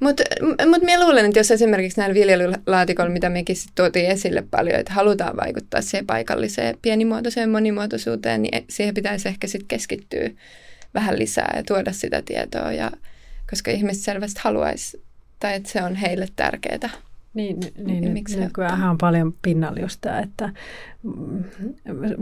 [0.00, 0.22] Mutta
[0.66, 4.92] mut minä luulen, että jos esimerkiksi näillä viljelylaatikoilla, mitä mekin sit tuotiin esille paljon, että
[4.92, 10.30] halutaan vaikuttaa siihen paikalliseen pienimuotoiseen monimuotoisuuteen, niin siihen pitäisi ehkä sitten keskittyä
[10.94, 12.90] vähän lisää ja tuoda sitä tietoa, ja,
[13.50, 15.02] koska ihmiset selvästi haluaisi,
[15.40, 16.90] tai että se on heille tärkeää.
[17.36, 20.52] Niin, niin, niin miksi nykyään on paljon pinnalla just tämä, että
[21.02, 21.44] mm,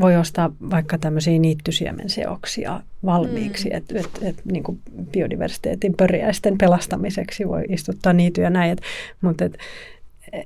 [0.01, 3.77] voi ostaa vaikka tämmöisiä niittysiemenseoksia valmiiksi, mm.
[3.77, 4.65] että et, et, niin
[5.13, 8.81] biodiversiteetin pörjäisten pelastamiseksi voi istuttaa niityjä näin, et,
[9.21, 9.59] mutta et,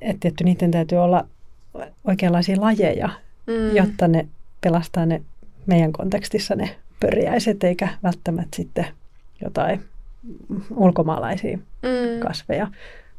[0.01, 1.27] et, et, niiden täytyy olla
[2.03, 3.09] oikeanlaisia lajeja,
[3.47, 3.75] mm.
[3.75, 4.27] jotta ne
[4.61, 5.21] pelastaa ne
[5.65, 8.85] meidän kontekstissa ne pörjäiset, eikä välttämättä sitten
[9.41, 9.83] jotain
[10.75, 12.19] ulkomaalaisia mm.
[12.19, 12.67] kasveja.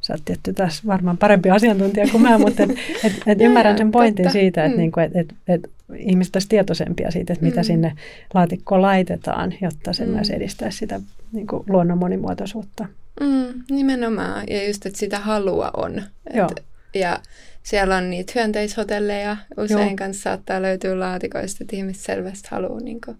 [0.01, 2.71] Sä oot tietty tässä varmaan parempi asiantuntija kuin mä, mutta et,
[3.05, 4.39] et, et ymmärrän sen pointin totta.
[4.39, 4.81] siitä, että mm.
[4.81, 7.65] niinku, et, et, et ihmiset olisivat tietoisempia siitä, että mitä mm.
[7.65, 7.93] sinne
[8.35, 10.11] laatikkoon laitetaan, jotta se mm.
[10.11, 11.01] myös edistäisi sitä
[11.33, 12.87] niinku, luonnon monimuotoisuutta.
[13.21, 15.99] Mm, nimenomaan, ja just, että sitä halua on.
[15.99, 16.49] Et, Joo.
[16.95, 17.21] Ja
[17.63, 19.97] siellä on niitä hyönteishotelleja, usein Joo.
[19.97, 23.17] kanssa saattaa löytyä laatikoista, että ihmiset selvästi haluaa, niin kuin,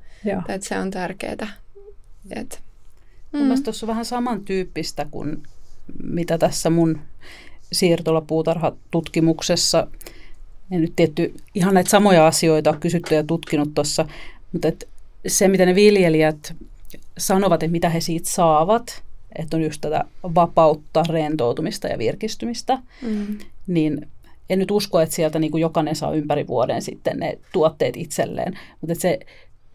[0.49, 1.47] että se on tärkeää.
[2.31, 2.61] Et,
[3.33, 3.39] mm.
[3.39, 5.43] Mielestäni tuossa on vähän samantyyppistä kuin
[6.03, 6.99] mitä tässä mun
[7.73, 9.87] siirtolapuutarhatutkimuksessa,
[10.71, 14.07] en nyt tietty ihan näitä samoja asioita kysytty ja tutkinut tuossa,
[14.53, 14.89] mutta et
[15.27, 16.55] se, mitä ne viljelijät
[17.19, 19.03] sanovat, että mitä he siitä saavat,
[19.37, 23.39] että on just tätä vapautta, rentoutumista ja virkistymistä, mm.
[23.67, 24.07] niin
[24.51, 28.59] en nyt usko, että sieltä niin kuin jokainen saa ympäri vuoden sitten ne tuotteet itselleen,
[28.81, 29.21] mutta se,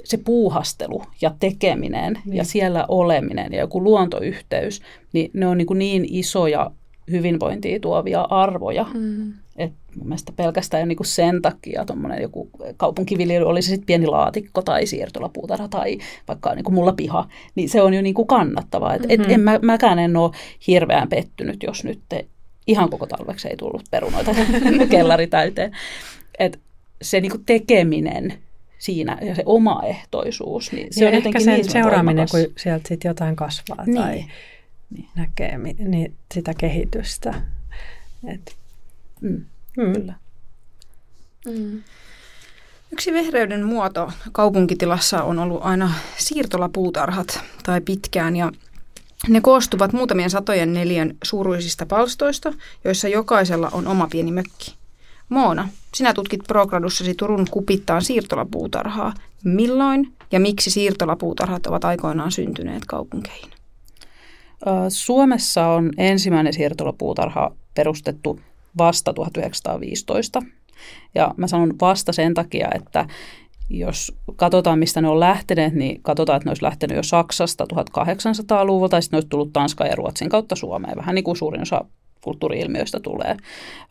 [0.05, 2.37] se puuhastelu ja tekeminen niin.
[2.37, 4.81] ja siellä oleminen ja joku luontoyhteys,
[5.13, 6.71] niin ne on niin, kuin niin isoja
[7.11, 9.33] hyvinvointia tuovia arvoja, mm.
[9.57, 13.85] että mun mielestä pelkästään jo niin kuin sen takia tuommoinen joku kaupunkiviljely, oli se sitten
[13.85, 18.15] pieni laatikko tai siirtolapuutarha tai vaikka niin kuin mulla piha, niin se on jo niin
[18.15, 18.93] kuin kannattavaa.
[18.93, 19.23] Et, mm-hmm.
[19.23, 20.31] et en mä, mäkään en ole
[20.67, 22.25] hirveän pettynyt, jos nyt te,
[22.67, 24.35] ihan koko talveksi ei tullut perunoita
[24.89, 25.71] kellari täyteen.
[26.39, 26.59] Et
[27.01, 28.33] se niin kuin tekeminen
[28.77, 33.09] siinä ja se omaehtoisuus, niin se ja on jotenkin sen niin seuraaminen, kun sieltä sitten
[33.09, 33.97] jotain kasvaa niin.
[33.97, 34.25] tai
[34.89, 35.09] niin.
[35.15, 37.41] näkee niin sitä kehitystä.
[38.27, 38.55] Et,
[39.21, 39.45] mm.
[39.77, 39.93] Mm.
[39.93, 40.13] Kyllä.
[41.45, 41.83] Mm.
[42.91, 48.51] Yksi vehreyden muoto kaupunkitilassa on ollut aina siirtolapuutarhat tai pitkään ja
[49.27, 54.75] ne koostuvat muutamien satojen neljän suuruisista palstoista, joissa jokaisella on oma pieni mökki.
[55.29, 59.13] Moona, sinä tutkit progradussasi Turun kupittaan siirtolapuutarhaa.
[59.43, 63.49] Milloin ja miksi siirtolapuutarhat ovat aikoinaan syntyneet kaupunkeihin?
[64.89, 68.39] Suomessa on ensimmäinen siirtolapuutarha perustettu
[68.77, 70.41] vasta 1915.
[71.15, 73.07] Ja mä sanon vasta sen takia, että
[73.69, 78.91] jos katsotaan, mistä ne on lähteneet, niin katsotaan, että ne olisi lähtenyt jo Saksasta 1800-luvulta,
[78.91, 80.97] tai sitten ne olisi tullut Tanskan ja Ruotsin kautta Suomeen.
[80.97, 81.85] Vähän niin kuin suurin osa
[82.25, 83.37] kulttuuriilmiöistä tulee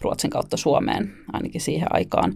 [0.00, 2.34] Ruotsin kautta Suomeen, ainakin siihen aikaan.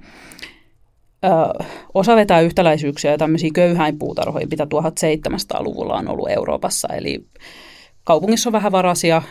[1.24, 6.88] Ö, osa vetää yhtäläisyyksiä ja tämmöisiä köyhäinpuutarhoja, mitä 1700-luvulla on ollut Euroopassa.
[6.88, 7.26] Eli
[8.04, 9.22] kaupungissa on vähän varasia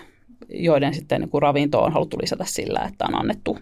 [0.49, 3.57] joiden sitten niin ravinto on haluttu lisätä sillä, että on annettu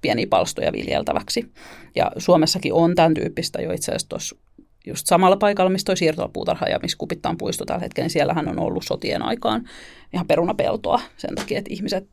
[0.00, 1.52] pieniä palstoja viljeltäväksi.
[1.94, 4.36] Ja Suomessakin on tämän tyyppistä jo itse asiassa tuossa
[4.86, 8.58] just samalla paikalla, missä tuo siirtolapuutarha ja missä Kupittaan puisto tällä hetkellä, niin siellähän on
[8.58, 9.68] ollut sotien aikaan
[10.14, 12.08] ihan perunapeltoa sen takia, että ihmiset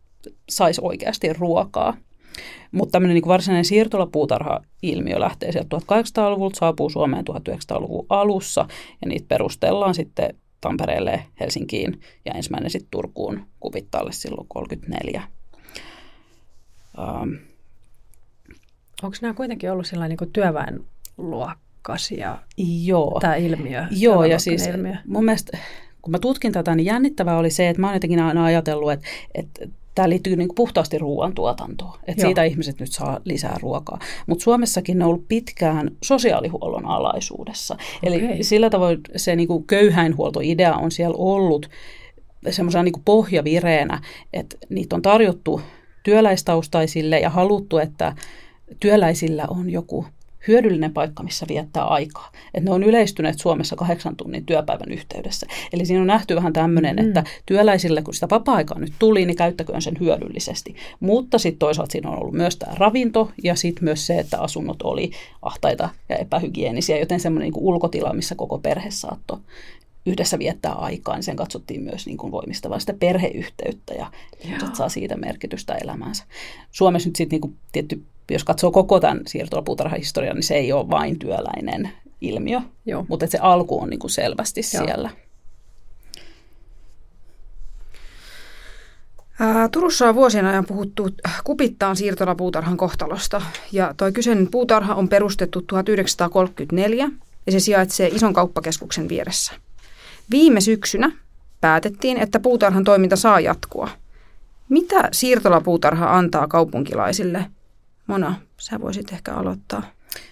[0.49, 1.97] sais oikeasti ruokaa.
[2.71, 8.67] Mutta tämmöinen niin varsinainen siirtolapuutarha-ilmiö lähtee sieltä 1800-luvulta, saapuu Suomeen 1900-luvun alussa
[9.01, 15.23] ja niitä perustellaan sitten Tampereelle, Helsinkiin ja ensimmäinen sitten Turkuun Kuvittaalle silloin 34.
[16.97, 17.37] Um,
[19.03, 22.37] Onko nämä kuitenkin ollut sellainen niin työväenluokkaisia,
[22.83, 23.17] joo.
[23.21, 23.85] tämä ilmiö?
[23.91, 24.95] Joo, ja siis ilmiö?
[25.05, 25.57] mun mielestä
[26.07, 29.07] kun mä tutkin tätä, niin jännittävää oli se, että mä oon jotenkin aina ajatellut, että,
[29.35, 32.27] että tämä liittyy niin kuin puhtaasti ruoantuotantoon, että Joo.
[32.27, 33.99] siitä ihmiset nyt saa lisää ruokaa.
[34.27, 37.73] Mutta Suomessakin ne on ollut pitkään sosiaalihuollon alaisuudessa.
[37.73, 37.89] Okay.
[38.03, 41.69] Eli sillä tavoin se niin kuin köyhäinhuoltoidea on siellä ollut
[42.49, 44.01] semmoisena niin pohjavireenä,
[44.33, 45.61] että niitä on tarjottu
[46.03, 48.15] työläistaustaisille ja haluttu, että
[48.79, 50.05] työläisillä on joku
[50.47, 52.31] hyödyllinen paikka, missä viettää aikaa.
[52.53, 55.47] Että ne on yleistyneet Suomessa kahdeksan tunnin työpäivän yhteydessä.
[55.73, 57.07] Eli siinä on nähty vähän tämmöinen, mm.
[57.07, 60.75] että työläisille, kun sitä vapaa-aikaa nyt tuli, niin käyttäköön sen hyödyllisesti.
[60.99, 64.81] Mutta sitten toisaalta siinä on ollut myös tämä ravinto ja sitten myös se, että asunnot
[64.81, 69.37] oli ahtaita ja epähygienisiä, joten semmoinen niin ulkotila, missä koko perhe saattoi
[70.07, 74.11] yhdessä viettää aikaa, niin sen katsottiin myös niin kuin voimistavan sitä perheyhteyttä ja
[74.43, 76.23] ihmiset saa siitä merkitystä elämäänsä.
[76.71, 81.19] Suomessa nyt sitten niin tietty jos katsoo koko tämän siirtolapuutarhahistorian, niin se ei ole vain
[81.19, 81.91] työläinen
[82.21, 83.05] ilmiö, Joo.
[83.09, 84.85] mutta se alku on niin kuin selvästi Joo.
[84.85, 85.09] siellä.
[89.71, 91.09] Turussa on vuosien ajan puhuttu
[91.43, 93.41] kupittaan siirtolapuutarhan kohtalosta.
[93.71, 97.09] Ja tuo kyseinen puutarha on perustettu 1934
[97.45, 99.53] ja se sijaitsee ison kauppakeskuksen vieressä.
[100.31, 101.11] Viime syksynä
[101.61, 103.89] päätettiin, että puutarhan toiminta saa jatkua.
[104.69, 107.45] Mitä siirtolapuutarha antaa kaupunkilaisille–
[108.07, 109.83] Mona, sä voisit ehkä aloittaa.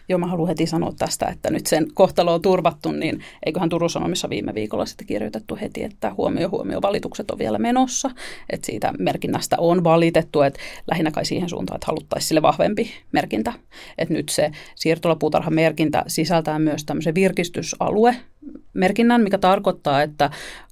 [0.09, 3.89] Joo, mä haluan heti sanoa tästä, että nyt sen kohtalo on turvattu, niin eiköhän Turun
[3.89, 8.11] Sanomissa viime viikolla sitten kirjoitettu heti, että huomio, huomio, valitukset on vielä menossa.
[8.49, 10.59] Että siitä merkinnästä on valitettu, että
[10.91, 13.53] lähinnä kai siihen suuntaan, että haluttaisiin sille vahvempi merkintä.
[13.97, 18.15] Että nyt se siirtolapuutarhan merkintä sisältää myös tämmöisen virkistysalue
[18.73, 20.29] merkinnän, mikä tarkoittaa, että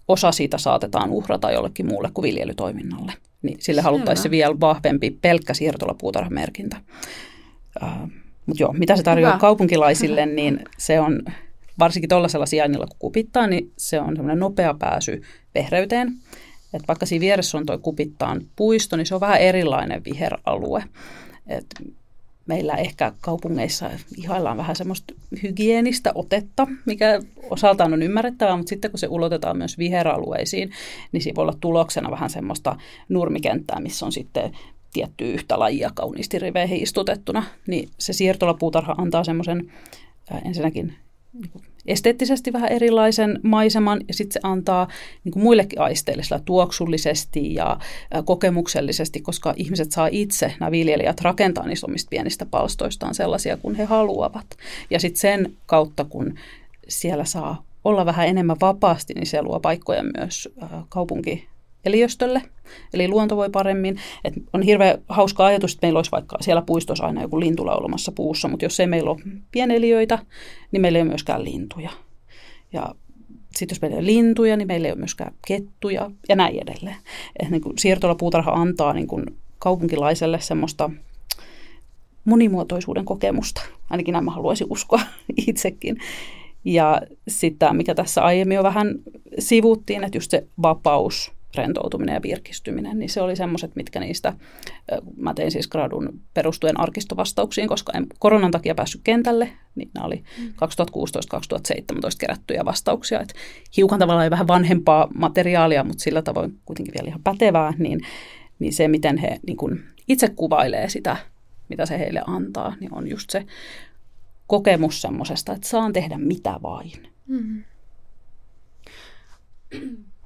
[0.08, 3.14] osa siitä saatetaan uhrata jollekin muulle kuin viljelytoiminnalle
[3.44, 6.78] niin sille haluttaisiin vielä vahvempi pelkkä siirtolapuutarhamerkintä.
[7.84, 8.10] Uh,
[8.46, 9.40] Mutta joo, mitä se tarjoaa Hyvä.
[9.40, 11.22] kaupunkilaisille, niin se on
[11.80, 15.22] varsinkin tuollaisella sijainnilla, kun kupittaa, niin se on semmoinen nopea pääsy
[15.56, 16.14] vehreyteen.
[16.74, 20.84] Et vaikka siinä vieressä on tuo kupittaan puisto, niin se on vähän erilainen viheralue.
[21.48, 21.66] Et
[22.46, 29.00] meillä ehkä kaupungeissa ihaillaan vähän semmoista hygienistä otetta, mikä osaltaan on ymmärrettävää, mutta sitten kun
[29.00, 30.72] se ulotetaan myös viheralueisiin,
[31.12, 32.76] niin siinä voi olla tuloksena vähän semmoista
[33.10, 34.52] nurmikenttää, missä on sitten
[34.94, 39.72] tietty yhtä lajia kauniisti riveihin istutettuna, niin se siirtolapuutarha antaa semmoisen
[40.46, 40.94] ensinnäkin
[41.34, 41.52] niin
[41.86, 44.88] esteettisesti vähän erilaisen maiseman ja sitten se antaa
[45.24, 47.78] niin kuin muillekin aisteille sillä tuoksullisesti ja
[48.26, 53.84] kokemuksellisesti, koska ihmiset saa itse, nämä viljelijät, rakentaa niistä omista pienistä palstoistaan sellaisia kuin he
[53.84, 54.46] haluavat.
[54.90, 56.34] Ja sitten sen kautta, kun
[56.88, 60.50] siellä saa olla vähän enemmän vapaasti, niin se luo paikkoja myös
[60.90, 61.48] kaupunki
[61.86, 62.42] eliöstölle,
[62.94, 64.00] eli luonto voi paremmin.
[64.24, 68.12] Et on hirveän hauska ajatus, että meillä olisi vaikka siellä puistossa aina joku lintu laulamassa
[68.12, 70.20] puussa, mutta jos ei meillä ole pieneliöitä,
[70.72, 71.90] niin meillä ei ole myöskään lintuja.
[72.74, 72.96] Ja
[73.56, 76.96] sitten jos meillä ei ole lintuja, niin meillä ei ole myöskään kettuja ja näin edelleen.
[77.40, 79.24] Et niin kuin siirtolapuutarha antaa niin kuin
[79.60, 80.90] kaupunkilaiselle semmoista
[82.26, 83.62] monimuotoisuuden kokemusta.
[83.90, 85.02] Ainakin nämä haluaisin uskoa
[85.48, 85.98] itsekin.
[86.66, 88.96] Ja sitten mikä tässä aiemmin jo vähän
[89.40, 94.34] sivuttiin, että just se vapaus rentoutuminen ja virkistyminen, niin se oli semmoiset, mitkä niistä,
[95.16, 100.24] mä tein siis gradun perustuen arkistovastauksiin, koska en koronan takia päässyt kentälle, niin nämä oli
[100.40, 100.50] 2016-2017
[102.20, 103.34] kerättyjä vastauksia, että
[103.78, 108.00] hiukan tavallaan vähän vanhempaa materiaalia, mutta sillä tavoin kuitenkin vielä ihan pätevää, niin,
[108.60, 111.18] niin se, miten he niin kun itse kuvailee sitä,
[111.70, 113.46] mitä se heille antaa, niin on just se
[114.48, 116.92] kokemus semmoisesta, että saan tehdä mitä vain.
[117.28, 117.64] Mm-hmm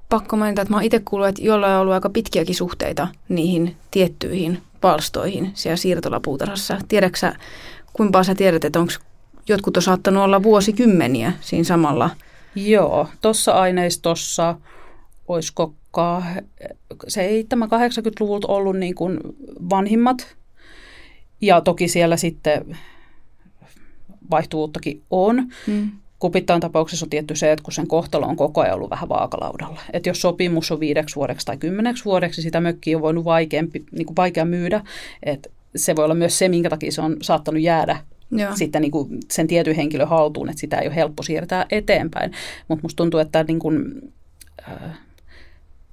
[0.08, 3.76] pakko mainita, että mä oon itse kuullut, että jollain on ollut aika pitkiäkin suhteita niihin
[3.90, 6.78] tiettyihin palstoihin siellä siirtolapuutarhassa.
[6.88, 7.32] Tiedätkö
[7.92, 8.92] kuinka sä tiedät, että onko
[9.48, 12.10] jotkut on saattanut olla vuosikymmeniä siinä samalla?
[12.54, 14.56] Joo, tuossa aineistossa
[15.28, 15.74] olisiko
[17.06, 19.20] 7-80-luvulta ollut niin kuin
[19.70, 20.36] vanhimmat.
[21.40, 22.78] Ja toki siellä sitten
[24.30, 25.48] vaihtuvuuttakin on.
[25.66, 25.90] Hmm.
[26.18, 29.80] Kupittaan tapauksessa on tietty se, että kun sen kohtalo on koko ajan ollut vähän vaakalaudalla.
[29.92, 34.06] Että jos sopimus on viideksi vuodeksi tai kymmeneksi vuodeksi, sitä mökkiä on voinut vaikeampi, niin
[34.06, 34.84] kuin vaikea myydä.
[35.22, 38.00] Että se voi olla myös se, minkä takia se on saattanut jäädä
[38.30, 38.56] Joo.
[38.56, 42.32] sitten niin kuin sen tietyn henkilön haltuun, että sitä ei ole helppo siirtää eteenpäin.
[42.68, 43.84] Mutta musta tuntuu, että niin kuin,
[44.68, 44.98] äh,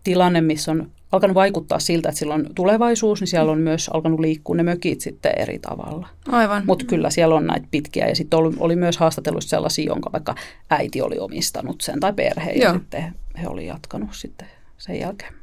[0.04, 4.20] tilanne, missä on alkanut vaikuttaa siltä, että sillä on tulevaisuus, niin siellä on myös alkanut
[4.20, 6.08] liikkua ne mökit sitten eri tavalla.
[6.28, 6.64] Aivan.
[6.66, 10.36] Mutta kyllä siellä on näitä pitkiä ja sitten oli, oli myös haastatteluissa sellaisia, jonka vaikka
[10.70, 12.74] äiti oli omistanut sen tai perhe ja Joo.
[12.74, 15.34] sitten he oli jatkanut sitten sen jälkeen.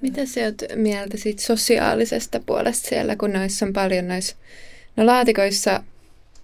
[0.00, 4.36] Mitä sä oot mieltä siitä sosiaalisesta puolesta siellä, kun noissa on paljon noissa
[4.96, 5.82] no laatikoissa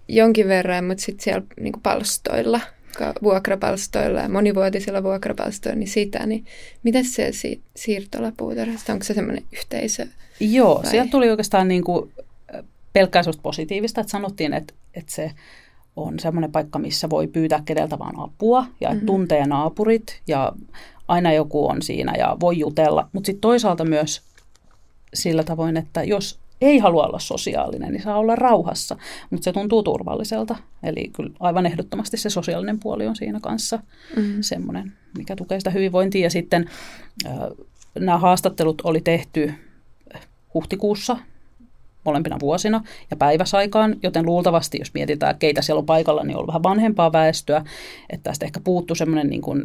[0.07, 2.59] jonkin verran, mutta sitten siellä niin palstoilla–
[3.23, 6.45] vuokrapalstoilla ja monivuotisilla vuokrapalstoilla, niin sitä, niin
[6.83, 10.07] mitä se si- siirtolapuutarhasta, onko se semmoinen yhteisö?
[10.39, 10.91] Joo, vai?
[10.91, 12.11] sieltä tuli oikeastaan niin kuin
[12.93, 15.31] pelkkää positiivista, että sanottiin, että, että se
[15.95, 19.05] on semmoinen paikka, missä voi pyytää kedeltä vaan apua ja mm-hmm.
[19.05, 20.53] tuntee naapurit ja
[21.07, 24.21] aina joku on siinä ja voi jutella, mutta sitten toisaalta myös
[25.13, 28.97] sillä tavoin, että jos ei halua olla sosiaalinen, niin saa olla rauhassa,
[29.29, 30.55] mutta se tuntuu turvalliselta.
[30.83, 33.79] Eli kyllä aivan ehdottomasti se sosiaalinen puoli on siinä kanssa
[34.15, 34.37] mm.
[34.41, 36.23] semmoinen, mikä tukee sitä hyvinvointia.
[36.23, 36.69] Ja sitten
[37.25, 37.33] äh,
[37.99, 39.53] nämä haastattelut oli tehty
[40.53, 41.17] huhtikuussa
[42.05, 46.47] molempina vuosina ja päiväsaikaan, joten luultavasti, jos mietitään, keitä siellä on paikalla, niin on ollut
[46.47, 47.65] vähän vanhempaa väestöä,
[48.09, 49.63] että tästä ehkä puuttuu semmoinen niin kuin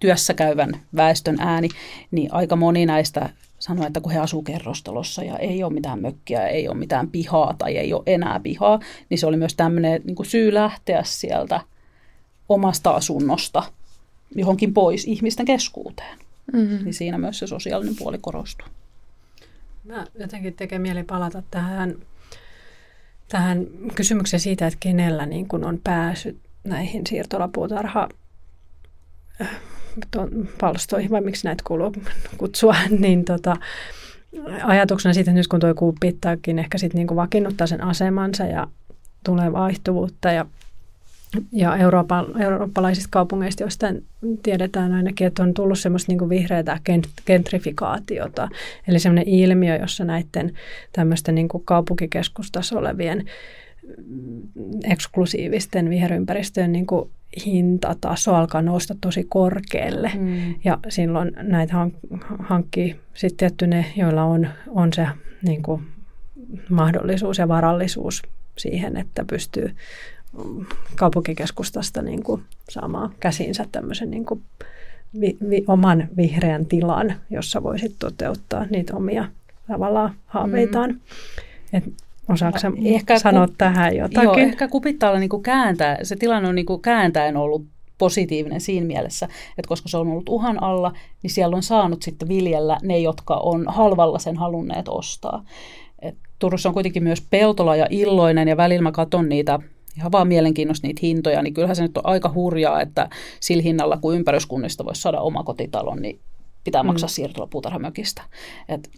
[0.00, 1.68] työssä käyvän väestön ääni,
[2.10, 6.48] niin aika moni näistä sanoi, että kun he asuu kerrostalossa ja ei ole mitään mökkiä,
[6.48, 10.14] ei ole mitään pihaa tai ei ole enää pihaa, niin se oli myös tämmöinen niin
[10.14, 11.60] kuin syy lähteä sieltä
[12.48, 13.62] omasta asunnosta
[14.34, 16.18] johonkin pois ihmisten keskuuteen.
[16.52, 16.84] Mm-hmm.
[16.84, 18.66] Niin siinä myös se sosiaalinen puoli korostuu.
[19.84, 21.94] Mä jotenkin tekee mieli palata tähän,
[23.28, 28.08] tähän kysymykseen siitä, että kenellä niin kun on päässyt näihin siirtolapuutarha
[30.60, 31.92] palstoihin, vai miksi näitä kuuluu
[32.38, 33.56] kutsua, niin tota,
[34.64, 38.66] ajatuksena että nyt kun tuo kuupittaakin ehkä sitten niin vakiinnuttaa sen asemansa ja
[39.24, 40.46] tulee vaihtuvuutta ja
[41.52, 43.86] ja Euroopan, eurooppalaisista kaupungeista, joista
[44.42, 46.80] tiedetään ainakin, että on tullut semmoista niin vihreää
[47.26, 48.48] gentrifikaatiota,
[48.88, 50.52] eli semmoinen ilmiö, jossa näiden
[50.92, 53.24] tämmöisten niin kaupunkikeskustassa olevien
[54.84, 57.10] eksklusiivisten viherympäristöjen niin kuin
[57.46, 60.12] hintataso alkaa nousta tosi korkealle.
[60.14, 60.54] Mm.
[60.64, 65.06] Ja silloin näitä hank- hankkii sitten tietty ne, joilla on, on se
[65.42, 65.82] niin kuin,
[66.68, 68.22] mahdollisuus ja varallisuus
[68.58, 69.74] siihen, että pystyy
[70.96, 74.42] kaupunkikeskustasta niin kuin, saamaan käsiinsä tämmöisen niin kuin,
[75.20, 79.24] vi, vi, oman vihreän tilan, jossa voisit toteuttaa niitä omia
[79.68, 80.90] tavallaan haaveitaan.
[80.90, 80.98] Mm.
[81.72, 81.84] Et
[82.28, 84.22] Osaatko ehkä sanoa ku, tähän jotakin?
[84.22, 87.66] Joo, ehkä kupittaalla niin kääntää, se tilanne on niin kääntäen ollut
[87.98, 92.28] positiivinen siinä mielessä, että koska se on ollut uhan alla, niin siellä on saanut sitten
[92.28, 95.44] viljellä ne, jotka on halvalla sen halunneet ostaa.
[96.02, 99.58] Et Turussa on kuitenkin myös Peltola ja Illoinen ja välillä mä katson niitä
[99.96, 103.08] ihan vaan mielenkiinnosta niitä hintoja, niin kyllähän se nyt on aika hurjaa, että
[103.40, 106.20] sillä hinnalla, kun ympäryskunnista voisi saada oma kotitalon, niin
[106.64, 107.10] pitää maksaa mm.
[107.10, 108.22] siirtolapuutarhamökistä.
[108.68, 108.90] Et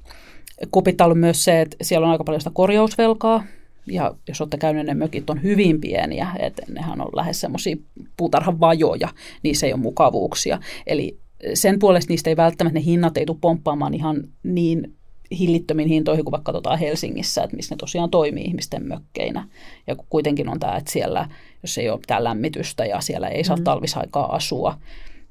[0.70, 3.44] kupittaa myös se, että siellä on aika paljon sitä korjausvelkaa,
[3.86, 7.76] ja jos olette käyneet, ne mökit on hyvin pieniä, että nehän on lähes semmoisia
[8.16, 9.08] puutarhan vajoja,
[9.42, 10.58] niissä ei ole mukavuuksia.
[10.86, 11.18] Eli
[11.54, 14.94] sen puolesta niistä ei välttämättä ne hinnat ei tule pomppaamaan ihan niin
[15.38, 19.48] hillittömiin hintoihin kuin vaikka katsotaan Helsingissä, että missä ne tosiaan toimii ihmisten mökkeinä.
[19.86, 21.28] Ja kun kuitenkin on tämä, että siellä,
[21.62, 23.64] jos ei ole mitään lämmitystä ja siellä ei saa mm.
[23.64, 24.78] talvisaikaa asua,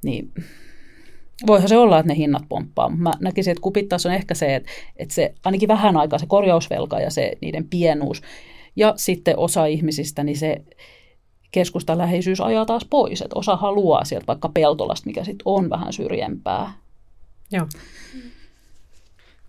[0.03, 0.31] niin
[1.47, 2.89] voihan se olla, että ne hinnat pomppaa.
[2.89, 6.99] Mä näkisin, että kupittas on ehkä se, että, että se ainakin vähän aikaa se korjausvelka
[6.99, 8.21] ja se niiden pienuus.
[8.75, 10.61] Ja sitten osa ihmisistä, niin se
[11.51, 13.21] keskustan läheisyys ajaa taas pois.
[13.21, 16.73] Että osa haluaa sieltä vaikka Peltolasta, mikä sitten on vähän syrjempää.
[17.51, 17.67] Joo.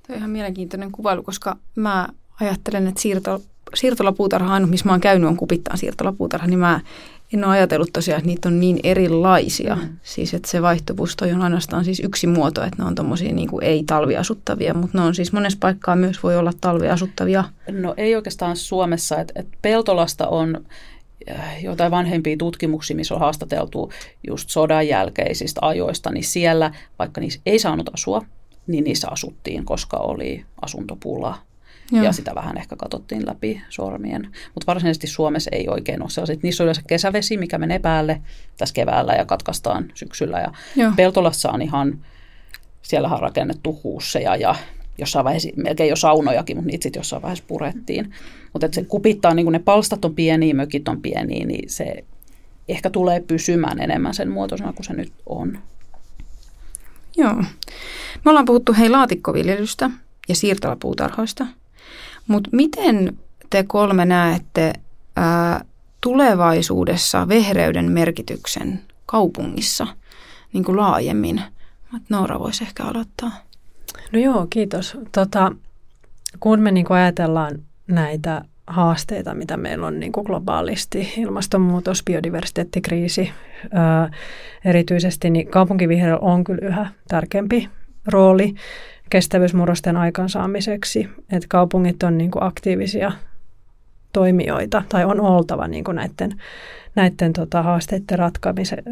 [0.06, 2.08] Tuo on ihan mielenkiintoinen kuvailu, koska mä
[2.40, 3.40] ajattelen, että siirto,
[3.74, 6.80] siirtolapuutarha ainut, missä mä oon käynyt, on kupittaan siirtolapuutarha, niin mä
[7.32, 9.76] en ole ajatellut tosiaan, että niitä on niin erilaisia.
[9.76, 9.96] Mm.
[10.02, 14.74] Siis, että se vaihtopuus on ainoastaan siis yksi muoto, että ne on tuommoisia niin ei-talviasuttavia,
[14.74, 17.44] mutta ne on siis monessa paikkaa myös voi olla talviasuttavia.
[17.70, 20.64] No ei oikeastaan Suomessa, että, että Peltolasta on
[21.30, 23.92] äh, jotain vanhempia tutkimuksia, missä on haastateltu
[24.26, 28.22] just sodan jälkeisistä ajoista, niin siellä, vaikka niissä ei saanut asua,
[28.66, 31.38] niin niissä asuttiin, koska oli asuntopula.
[31.92, 32.04] Joo.
[32.04, 34.22] Ja sitä vähän ehkä katsottiin läpi sormien.
[34.54, 36.36] Mutta varsinaisesti Suomessa ei oikein ole sellaisia.
[36.42, 38.20] Niissä on yleensä kesävesi, mikä menee päälle
[38.56, 40.40] tässä keväällä ja katkaistaan syksyllä.
[40.40, 40.92] Ja Joo.
[40.96, 41.98] Peltolassa on ihan,
[42.82, 44.54] siellä on rakennettu huusseja ja
[44.98, 48.14] jossain vaiheessa melkein jo saunojakin, mutta niitä sitten jossain vaiheessa purettiin.
[48.52, 52.04] Mutta se kupittaa, niin kun ne palstat on pieniä, mökit on pieniä, niin se
[52.68, 55.58] ehkä tulee pysymään enemmän sen muotoisena kuin se nyt on.
[57.16, 57.34] Joo.
[58.24, 59.90] Me ollaan puhuttu hei laatikkoviljelystä
[60.28, 61.46] ja siirtolapuutarhoista,
[62.28, 63.18] mutta miten
[63.50, 64.72] te kolme näette
[65.16, 65.64] ää,
[66.00, 69.86] tulevaisuudessa vehreyden merkityksen kaupungissa
[70.52, 71.42] niin kuin laajemmin?
[72.08, 73.30] Noora voisi ehkä aloittaa.
[74.12, 74.98] No joo, kiitos.
[75.12, 75.52] Tota,
[76.40, 83.30] kun me niin ajatellaan näitä haasteita, mitä meillä on niin kuin globaalisti, ilmastonmuutos, biodiversiteettikriisi,
[83.72, 84.10] ää,
[84.64, 87.68] erityisesti, niin kaupunkivihreä on kyllä yhä tärkeämpi
[88.06, 88.54] rooli
[89.10, 93.12] kestävyysmurrosten aikaansaamiseksi, että kaupungit on niin kuin aktiivisia
[94.12, 96.40] toimijoita tai on oltava niin kuin näiden,
[96.94, 98.18] näiden tota, haasteiden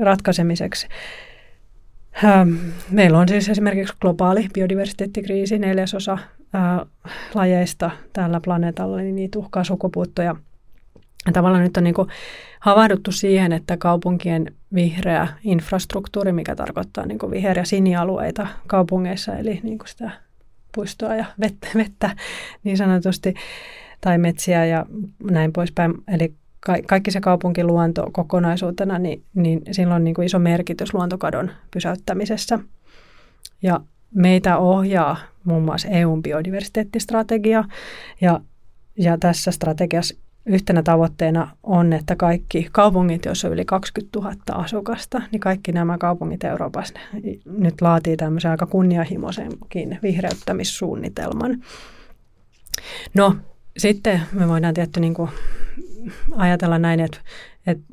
[0.00, 0.88] ratkaisemiseksi.
[2.24, 2.54] Ähm,
[2.90, 6.18] meillä on siis esimerkiksi globaali biodiversiteettikriisi, neljäsosa
[6.52, 6.86] ää,
[7.34, 10.26] lajeista tällä planeetalla, niin niitä uhkaa sukupuuttoja.
[10.26, 10.36] Ja
[11.32, 12.08] tavallaan nyt on niin kuin
[12.60, 19.78] havahduttu siihen, että kaupunkien vihreä infrastruktuuri, mikä tarkoittaa niin kuin ja sinialueita kaupungeissa, eli niin
[19.78, 20.10] kuin sitä
[20.74, 22.16] puistoa ja vettä, vettä
[22.64, 23.34] niin sanotusti,
[24.00, 24.86] tai metsiä ja
[25.30, 26.34] näin poispäin, eli
[26.86, 32.58] kaikki se kaupunkiluonto kokonaisuutena, niin, niin sillä on niin kuin iso merkitys luontokadon pysäyttämisessä.
[33.62, 33.80] Ja
[34.14, 37.64] meitä ohjaa muun muassa EUn biodiversiteettistrategia,
[38.20, 38.40] ja,
[38.96, 40.14] ja tässä strategiassa
[40.48, 45.98] yhtenä tavoitteena on, että kaikki kaupungit, joissa on yli 20 000 asukasta, niin kaikki nämä
[45.98, 46.94] kaupungit Euroopassa
[47.44, 51.62] nyt laatii tämmöisen aika kunnianhimoisenkin vihreyttämissuunnitelman.
[53.14, 53.36] No,
[53.78, 55.30] sitten me voidaan tietty niin kuin
[56.36, 57.18] ajatella näin, että,
[57.66, 57.84] että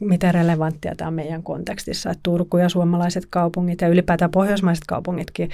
[0.00, 5.50] miten relevanttia tämä on meidän kontekstissa, että Turku ja suomalaiset kaupungit ja ylipäätään pohjoismaiset kaupungitkin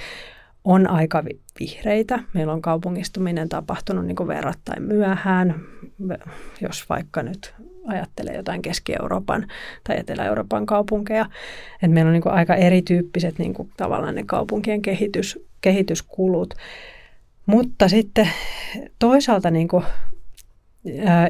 [0.63, 1.23] on aika
[1.59, 2.19] vihreitä.
[2.33, 5.55] Meillä on kaupungistuminen tapahtunut niin kuin verrattain myöhään,
[6.61, 7.53] jos vaikka nyt
[7.87, 9.47] ajattelee jotain Keski-Euroopan
[9.83, 11.25] tai Etelä-Euroopan kaupunkeja.
[11.83, 16.53] Et meillä on niin kuin aika erityyppiset niin kuin tavallaan ne kaupunkien kehitys, kehityskulut.
[17.45, 18.29] Mutta sitten
[18.99, 19.83] toisaalta niin kuin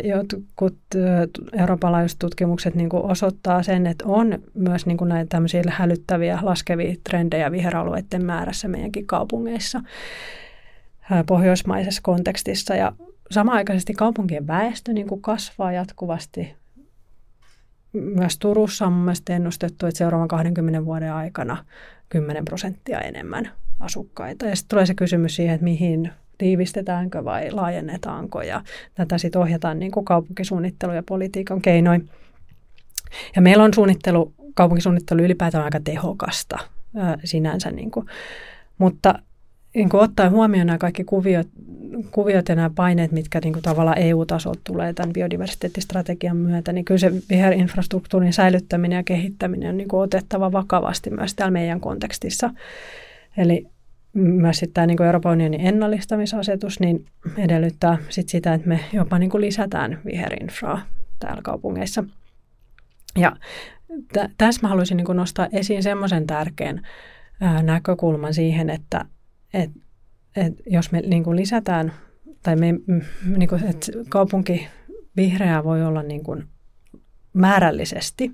[0.03, 0.77] Jotkut
[1.59, 8.25] eurooppalaiset tutkimukset niin osoittaa sen, että on myös niin näitä tämmöisiä hälyttäviä laskevia trendejä viheralueiden
[8.25, 9.81] määrässä meidänkin kaupungeissa
[11.27, 12.75] pohjoismaisessa kontekstissa.
[12.75, 12.93] Ja
[13.31, 16.55] samaaikaisesti kaupunkien väestö niin kasvaa jatkuvasti.
[17.93, 21.65] Myös Turussa on mielestäni ennustettu, että seuraavan 20 vuoden aikana
[22.09, 23.49] 10 prosenttia enemmän
[23.79, 24.45] asukkaita.
[24.45, 26.11] Ja sitten tulee se kysymys siihen, että mihin
[26.43, 28.61] tiivistetäänkö vai laajennetaanko ja
[28.95, 32.09] tätä sitten ohjataan niin kuin kaupunkisuunnittelu ja politiikan keinoin.
[33.35, 36.57] Ja meillä on suunnittelu, kaupunkisuunnittelu ylipäätään aika tehokasta
[36.95, 38.05] ää, sinänsä, niin kuin,
[38.77, 39.19] mutta
[39.75, 41.47] niin kuin ottaen huomioon nämä kaikki kuviot,
[42.11, 46.99] kuviot ja nämä paineet, mitkä niin kuin tavallaan EU-tasolta tulee tämän biodiversiteettistrategian myötä, niin kyllä
[46.99, 52.49] se viherinfrastruktuurin säilyttäminen ja kehittäminen on niin kuin otettava vakavasti myös täällä meidän kontekstissa.
[53.37, 53.72] Eli
[54.13, 57.05] myös sitten tämä niin Euroopan unionin ennallistamisasetus niin
[57.37, 60.81] edellyttää sit sitä, että me jopa niin kuin lisätään viherinfraa
[61.19, 62.03] täällä kaupungeissa.
[63.17, 63.35] Ja
[64.13, 66.87] t- tässä mä haluaisin niin nostaa esiin semmoisen tärkeän
[67.41, 69.05] ää, näkökulman siihen, että
[69.53, 69.71] et,
[70.35, 71.93] et jos me niin kuin lisätään,
[72.43, 72.73] tai me,
[73.37, 74.67] niin kuin, että kaupunki
[75.17, 76.43] vihreää voi olla niin kuin
[77.33, 78.31] määrällisesti,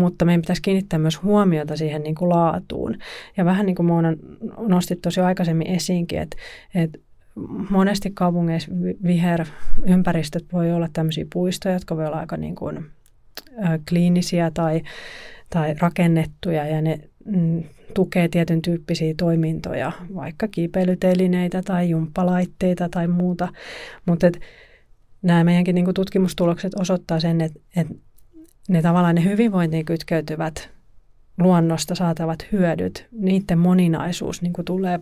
[0.00, 2.96] mutta meidän pitäisi kiinnittää myös huomiota siihen niin kuin laatuun.
[3.36, 4.12] Ja vähän niin kuin Moona
[4.58, 6.36] nostit tosi aikaisemmin esiinkin, että,
[6.74, 6.98] että
[7.70, 8.70] monesti kaupungeissa
[9.06, 12.86] viherympäristöt voi olla tämmöisiä puistoja, jotka voi olla aika niin kuin,
[13.88, 14.82] kliinisiä tai,
[15.50, 17.62] tai rakennettuja ja ne mm,
[17.94, 23.48] tukee tietyn tyyppisiä toimintoja, vaikka kiipeilytelineitä tai jumppalaitteita tai muuta.
[24.06, 24.30] Mutta
[25.22, 27.94] nämä meidänkin niin kuin tutkimustulokset osoittaa sen, että, että
[28.70, 30.70] ne tavallaan ne hyvinvointiin kytkeytyvät
[31.38, 35.00] luonnosta saatavat hyödyt, niiden moninaisuus niin kuin tulee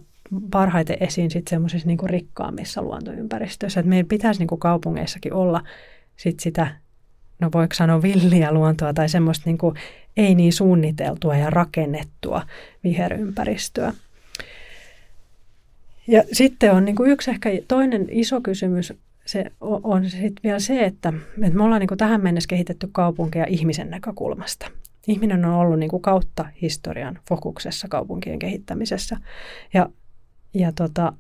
[0.51, 3.83] parhaiten esiin sitten semmoisissa niin rikkaammissa luontoympäristöissä.
[3.83, 5.63] Meillä pitäisi niin kuin kaupungeissakin olla
[6.17, 6.77] sit sitä,
[7.41, 9.75] no voiko sanoa villiä luontoa tai semmoista niin kuin
[10.17, 12.43] ei niin suunniteltua ja rakennettua
[12.85, 13.93] viherympäristöä.
[16.07, 18.93] Ja sitten on niin kuin yksi ehkä toinen iso kysymys
[19.29, 21.13] se on sitten vielä se, että,
[21.43, 24.67] että me ollaan niin kuin tähän mennessä kehitetty kaupunkeja ihmisen näkökulmasta.
[25.07, 29.17] Ihminen on ollut niin kuin kautta historian fokuksessa kaupunkien kehittämisessä.
[29.75, 29.91] Ja,
[30.55, 31.13] ja tota,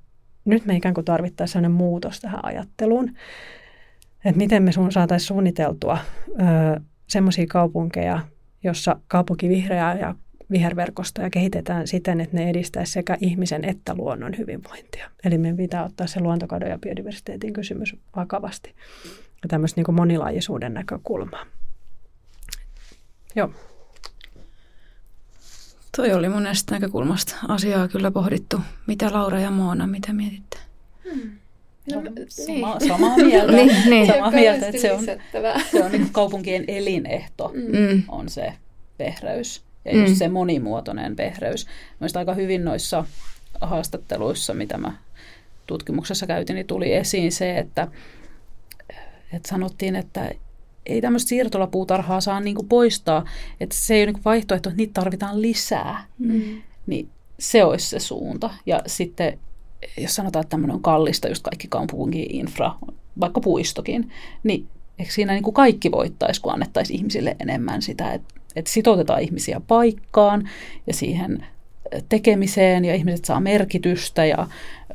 [0.44, 3.08] nyt me ikään kuin tarvittaisiin sellainen muutos tähän ajatteluun,
[4.24, 5.98] että miten me saataisiin suunniteltua
[7.06, 8.20] semmoisia kaupunkeja,
[8.64, 10.14] jossa kaupunki vihreää ja
[10.50, 15.10] viherverkostoja kehitetään siten, että ne edistäisi sekä ihmisen että luonnon hyvinvointia.
[15.24, 18.74] Eli meidän pitää ottaa se luontokadon ja biodiversiteetin kysymys vakavasti
[19.42, 21.46] ja tämmöistä niin monilajisuuden näkökulmaa.
[23.34, 23.50] Joo.
[25.96, 28.60] Toi oli monesta näkökulmasta asiaa kyllä pohdittu.
[28.86, 30.58] Mitä Laura ja Moona, mitä mietitte?
[31.12, 31.30] Hmm.
[31.92, 32.88] No, sama, niin.
[32.88, 34.06] Samaa mieltä, niin, niin.
[34.06, 35.04] Samaa mieltä että se on,
[35.70, 38.02] se on niin kaupunkien elinehto, mm.
[38.08, 38.52] on se
[38.98, 40.00] vehreys ja mm.
[40.00, 41.66] just se monimuotoinen vehreys.
[42.00, 43.04] Mielestäni aika hyvin noissa
[43.60, 44.92] haastatteluissa, mitä mä
[45.66, 47.88] tutkimuksessa käytin, niin tuli esiin se, että,
[49.32, 50.30] että sanottiin, että
[50.86, 53.24] ei tämmöistä siirtolapuutarhaa saa niin kuin poistaa,
[53.60, 56.04] että se ei ole niin vaihtoehto, että niitä tarvitaan lisää.
[56.18, 56.62] Mm.
[56.86, 57.08] Niin
[57.38, 58.50] se olisi se suunta.
[58.66, 59.38] Ja sitten
[59.96, 62.74] jos sanotaan, että tämmöinen on kallista, just kaikki kaupunki-infra,
[63.20, 64.10] vaikka puistokin,
[64.42, 64.68] niin
[64.98, 69.60] eikö siinä niin kuin kaikki voittaisi, kun annettaisiin ihmisille enemmän sitä, että että sitoutetaan ihmisiä
[69.68, 70.48] paikkaan
[70.86, 71.46] ja siihen
[72.08, 74.38] tekemiseen ja ihmiset saa merkitystä ja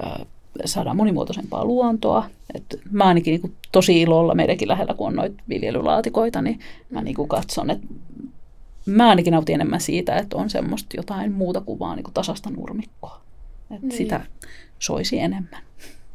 [0.06, 0.26] äh,
[0.66, 2.30] saadaan monimuotoisempaa luontoa.
[2.56, 7.02] Et mä ainakin niin kuin tosi ilolla meidänkin lähellä, kun on noita viljelylaatikoita, niin mä
[7.02, 7.88] niin kuin katson, että
[8.86, 12.50] mä ainakin nautin enemmän siitä, että on semmoista jotain muuta kuin vaan niin kuin tasasta
[12.50, 13.22] nurmikkoa.
[13.72, 13.98] Että niin.
[13.98, 14.22] Sitä
[14.80, 15.62] soisi enemmän.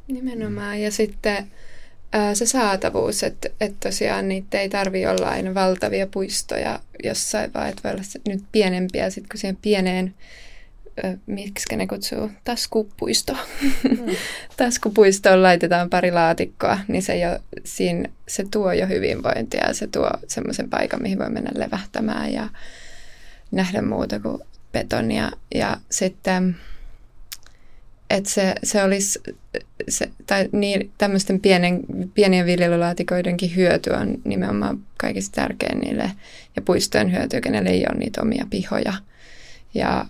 [0.09, 0.81] Nimenomaan.
[0.81, 1.47] Ja sitten
[2.35, 7.83] se saatavuus, että, että tosiaan niitä ei tarvi olla aina valtavia puistoja jossain, vaan että
[7.85, 10.15] voi olla nyt pienempiä, sitten kun siihen pieneen,
[11.27, 14.07] miksi ne kutsuu, taskupuisto, mm.
[14.57, 20.11] taskupuistoon laitetaan pari laatikkoa, niin se, jo, siinä, se tuo jo hyvinvointia ja se tuo
[20.29, 22.49] semmoisen paikan, mihin voi mennä levähtämään ja
[23.51, 24.43] nähdä muuta kuin
[24.73, 25.31] betonia.
[25.55, 26.57] Ja sitten
[28.11, 29.21] että se, se olisi,
[29.89, 31.81] se, tai niin, tämmöisten pienen,
[32.15, 36.13] pienien viljelylaatikoidenkin hyöty on nimenomaan kaikista tärkein niille,
[36.57, 38.93] ja puistojen hyöty, kenelle ei ole niitä omia pihoja.
[39.75, 40.07] Ja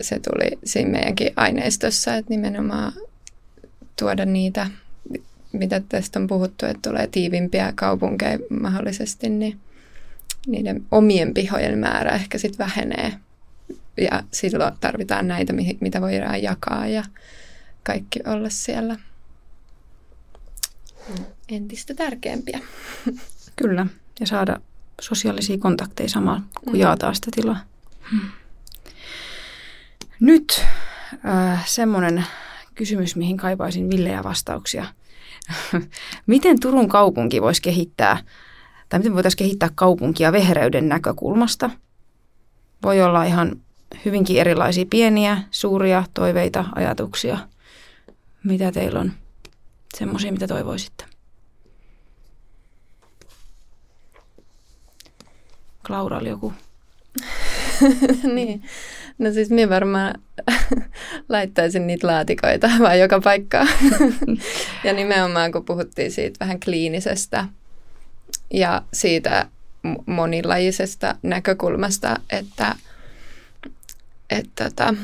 [0.00, 2.92] se tuli siinä meidänkin aineistossa, että nimenomaan
[3.98, 4.66] tuoda niitä,
[5.52, 9.60] mitä tästä on puhuttu, että tulee tiivimpiä kaupunkeja mahdollisesti, niin
[10.46, 13.12] niiden omien pihojen määrä ehkä sitten vähenee
[13.96, 17.04] ja silloin tarvitaan näitä, mitä voidaan jakaa ja
[17.82, 18.96] kaikki olla siellä
[21.48, 22.60] entistä tärkeämpiä.
[23.56, 23.86] Kyllä,
[24.20, 24.60] ja saada
[25.00, 26.80] sosiaalisia kontakteja samalla, kun mm.
[26.80, 27.60] jaetaan sitä tilaa.
[28.10, 28.30] Hmm.
[30.20, 30.64] Nyt
[31.26, 32.24] äh, semmoinen
[32.74, 34.86] kysymys, mihin kaipaisin villejä vastauksia.
[36.26, 38.18] miten Turun kaupunki voisi kehittää,
[38.88, 41.70] tai miten voitaisiin kehittää kaupunkia vehreyden näkökulmasta?
[42.82, 43.60] Voi olla ihan
[44.04, 47.38] hyvinkin erilaisia pieniä, suuria toiveita, ajatuksia.
[48.44, 49.12] Mitä teillä on
[49.98, 51.04] semmoisia, mitä toivoisitte?
[55.86, 56.52] Klaura oli joku.
[58.34, 58.62] niin.
[59.18, 60.14] No siis minä varmaan
[61.28, 63.68] laittaisin niitä laatikoita vaan joka paikkaan.
[64.84, 67.48] ja nimenomaan kun puhuttiin siitä vähän kliinisestä
[68.52, 69.46] ja siitä
[70.06, 72.74] monilajisesta näkökulmasta, että–
[74.36, 74.94] että tota,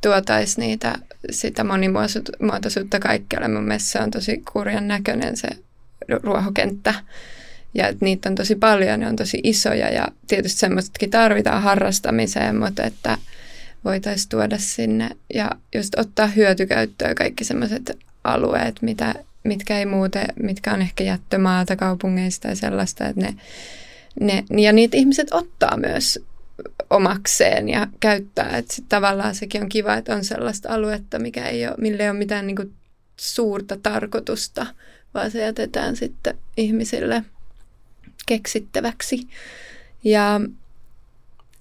[0.00, 0.94] tuotaisiin niitä,
[1.30, 3.48] sitä monimuotoisuutta kaikkialle.
[3.48, 5.48] Mun mielestä se on tosi kurjan näköinen se
[6.22, 6.94] ruohokenttä.
[7.74, 12.56] ja että niitä on tosi paljon, ne on tosi isoja ja tietysti semmoisetkin tarvitaan harrastamiseen,
[12.56, 13.18] mutta että
[13.84, 19.14] voitaisiin tuoda sinne ja just ottaa hyötykäyttöön kaikki semmoiset alueet, mitä,
[19.44, 23.34] mitkä ei muuten, mitkä on ehkä jättömaata kaupungeista ja sellaista, että ne,
[24.20, 26.24] ne ja niitä ihmiset ottaa myös
[26.90, 28.56] omakseen ja käyttää.
[28.56, 32.10] Että sit tavallaan sekin on kiva, että on sellaista aluetta, mikä ei ole, mille ei
[32.10, 32.74] ole mitään niin kuin
[33.16, 34.66] suurta tarkoitusta,
[35.14, 37.24] vaan se jätetään sitten ihmisille
[38.26, 39.28] keksittäväksi.
[40.04, 40.40] Ja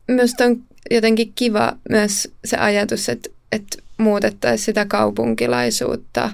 [0.07, 6.29] myös on jotenkin kiva myös se ajatus, että, että muutettaisiin sitä kaupunkilaisuutta,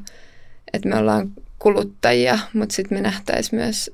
[0.73, 3.91] että me ollaan kuluttajia, mutta sitten me nähtäisiin myös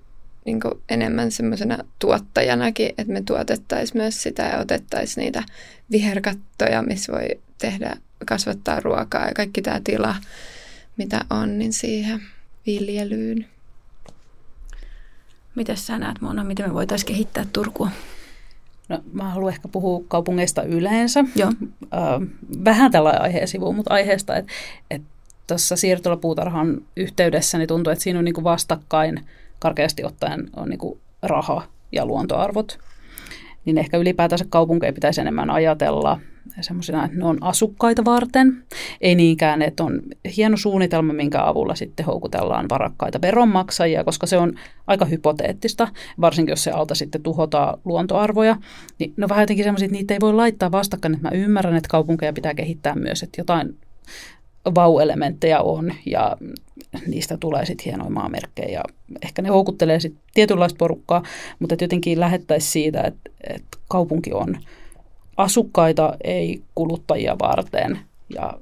[0.50, 5.44] niin enemmän semmoisena tuottajanakin, että me tuotettaisiin myös sitä ja otettaisiin niitä
[5.92, 7.28] viherkattoja, missä voi
[7.58, 7.96] tehdä,
[8.26, 10.16] kasvattaa ruokaa ja kaikki tämä tila,
[10.98, 12.22] mitä on, niin siihen
[12.66, 13.46] viljelyyn.
[15.56, 17.90] Miten sä näet, Mona, miten me voitaisiin kehittää Turkua?
[18.90, 21.24] No, mä haluan ehkä puhua kaupungeista yleensä.
[21.36, 21.52] Joo.
[22.66, 24.52] vähän tällä aiheen sivuun, mutta aiheesta, että,
[24.92, 25.08] että
[25.48, 29.20] tuossa siirtolapuutarhan yhteydessä niin tuntuu, että siinä on niin vastakkain–
[29.60, 32.80] karkeasti ottaen on niin kuin raha ja luontoarvot,
[33.66, 36.20] niin ehkä ylipäätänsä kaupunkeja pitäisi enemmän ajatella
[36.62, 38.64] semmoisena, että ne on asukkaita varten.
[39.02, 40.02] Ei niinkään, että on
[40.38, 44.54] hieno suunnitelma, minkä avulla sitten houkutellaan varakkaita veronmaksajia, koska se on
[44.88, 45.88] aika hypoteettista,
[46.22, 48.56] varsinkin jos se alta sitten tuhotaan luontoarvoja.
[49.00, 51.90] Niin no vähän jotenkin semmoisia, että niitä ei voi laittaa vastakkain, että mä ymmärrän, että
[51.90, 53.78] kaupunkeja pitää kehittää myös, että jotain
[54.76, 56.38] vau-elementtejä on ja
[57.08, 58.84] niistä tulee sitten hienoja maamerkkejä ja
[59.22, 61.24] ehkä ne houkuttelee sitten tietynlaista porukkaa,
[61.60, 64.58] mutta jotenkin lähettäisiin siitä, että, että kaupunki on
[65.38, 68.00] asukkaita, ei kuluttajia varten
[68.36, 68.54] ja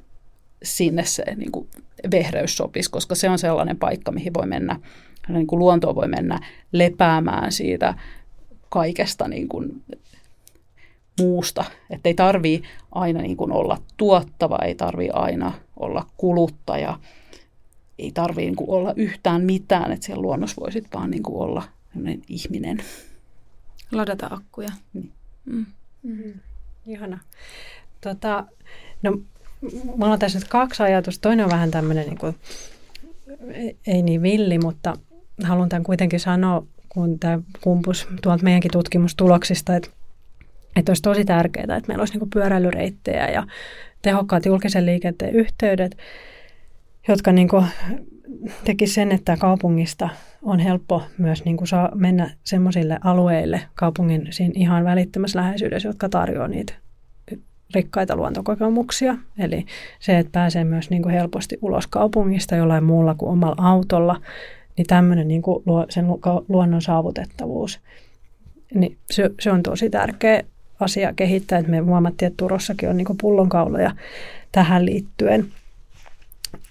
[0.64, 1.68] sinne se niin kuin
[2.12, 4.80] vehreys sopisi, koska se on sellainen paikka, mihin voi mennä,
[5.28, 6.40] niin kuin luontoon voi mennä
[6.72, 7.94] lepäämään siitä
[8.70, 9.84] kaikesta niin kuin
[11.20, 11.66] muusta.
[11.90, 17.00] Että ei tarvii aina niin kuin olla tuottava, ei tarvii aina olla kuluttaja,
[18.00, 21.38] ei tarvii niin kuin olla yhtään mitään, että siellä luonnossa voi sitten vaan niin kuin
[21.38, 21.64] olla
[22.28, 22.78] ihminen.
[23.92, 24.70] Ladata akkuja.
[24.94, 25.12] Niin.
[25.46, 25.66] Mm.
[26.04, 26.34] Mm-hmm.
[26.86, 27.20] Ihana.
[28.02, 28.46] Tota,
[29.02, 29.20] no,
[29.96, 31.22] mulla on tässä nyt kaksi ajatusta.
[31.22, 32.36] Toinen on vähän tämmöinen, niin kuin,
[33.88, 34.98] ei niin villi, mutta
[35.44, 39.90] haluan tämän kuitenkin sanoa, kun tämä kumpus tuolta meidänkin tutkimustuloksista, että
[40.78, 43.48] että olisi tosi tärkeää, että meillä olisi niin pyöräilyreittejä ja
[44.02, 45.98] tehokkaat julkisen liikenteen yhteydet,
[47.08, 47.50] jotka niin
[48.64, 50.10] tekisivät sen, että kaupungista
[50.42, 56.52] on helppo myös niin saa mennä semmoisille alueille kaupungin siinä ihan välittömässä läheisyydessä, jotka tarjoavat
[56.52, 56.74] niitä
[57.76, 59.18] rikkaita luontokokemuksia.
[59.40, 59.66] Eli
[60.00, 64.22] se, että pääsee myös niin helposti ulos kaupungista jollain muulla kuin omalla autolla,
[64.78, 66.06] niin tämmöinen niin kuin sen
[66.48, 67.80] luonnon saavutettavuus,
[68.74, 70.44] niin se, se on tosi tärkeä
[70.80, 71.60] asia kehittää.
[71.60, 73.96] Että me huomattiin, että Turossakin on niin pullonkauloja
[74.52, 75.48] tähän liittyen.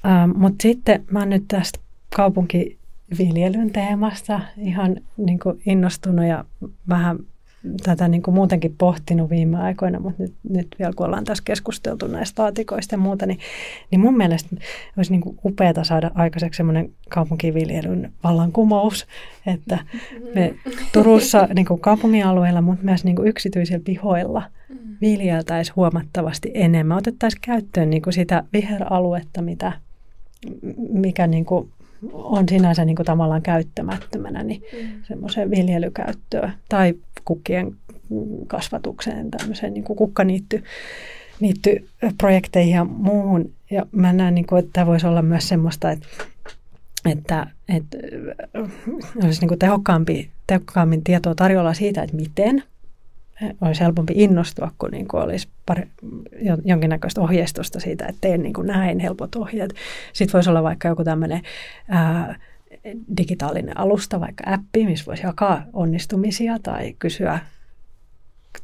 [0.06, 1.78] Ähm, Mutta sitten mä oon nyt tästä
[2.16, 6.44] kaupunkiviljelyn teemasta ihan niin innostunut ja
[6.88, 7.18] vähän
[7.82, 12.06] tätä niin kuin muutenkin pohtinut viime aikoina, mutta nyt, nyt vielä kun ollaan tässä keskusteltu
[12.06, 13.38] näistä laatikoista ja muuta, niin,
[13.90, 14.56] niin mun mielestä
[14.96, 19.06] olisi niin kuin upeata saada aikaiseksi semmoinen kaupunkiviljelyn vallankumous,
[19.46, 19.78] että
[20.34, 20.54] me
[20.92, 24.42] Turussa niin kuin kaupungin alueella, mutta myös niin kuin yksityisillä pihoilla
[25.00, 26.98] viljeltäisiin huomattavasti enemmän.
[26.98, 29.72] Otettaisiin käyttöön niin kuin sitä viheraluetta, mitä,
[30.92, 31.68] mikä niin kuin
[32.12, 34.88] on sinänsä niin kuin tavallaan käyttämättömänä, niin mm.
[35.08, 36.94] semmoiseen viljelykäyttöön tai
[37.24, 37.76] kukkien
[38.46, 40.64] kasvatukseen, tämmöiseen niin kuin kukkaniitty
[41.40, 41.88] niitty
[42.18, 43.52] projekteihin ja muuhun.
[43.70, 46.06] Ja mä näen, niin kuin, että tämä voisi olla myös semmoista, että,
[47.06, 47.98] että, että
[49.24, 52.62] olisi niin kuin tehokkaampi, tehokkaammin tietoa tarjolla siitä, että miten–
[53.60, 55.88] olisi helpompi innostua, kun niin kuin olisi pari,
[56.64, 59.74] jonkinnäköistä ohjeistusta siitä, että teen niin kuin näin helpot ohjeet.
[60.12, 61.42] Sitten voisi olla vaikka joku tämmöinen
[61.88, 62.38] ää,
[63.16, 67.38] digitaalinen alusta, vaikka appi, missä voisi jakaa onnistumisia tai kysyä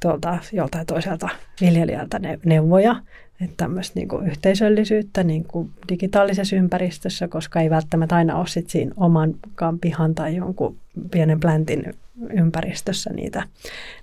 [0.00, 1.28] tuolta joltain toiselta
[1.60, 2.96] viljelijältä neuvoja,
[3.40, 8.70] että tämmöistä niin kuin yhteisöllisyyttä niin kuin digitaalisessa ympäristössä, koska ei välttämättä aina ole sit
[8.70, 9.34] siinä oman
[9.80, 10.76] pihan tai jonkun
[11.10, 11.94] pienen pläntin
[12.30, 13.42] ympäristössä niitä,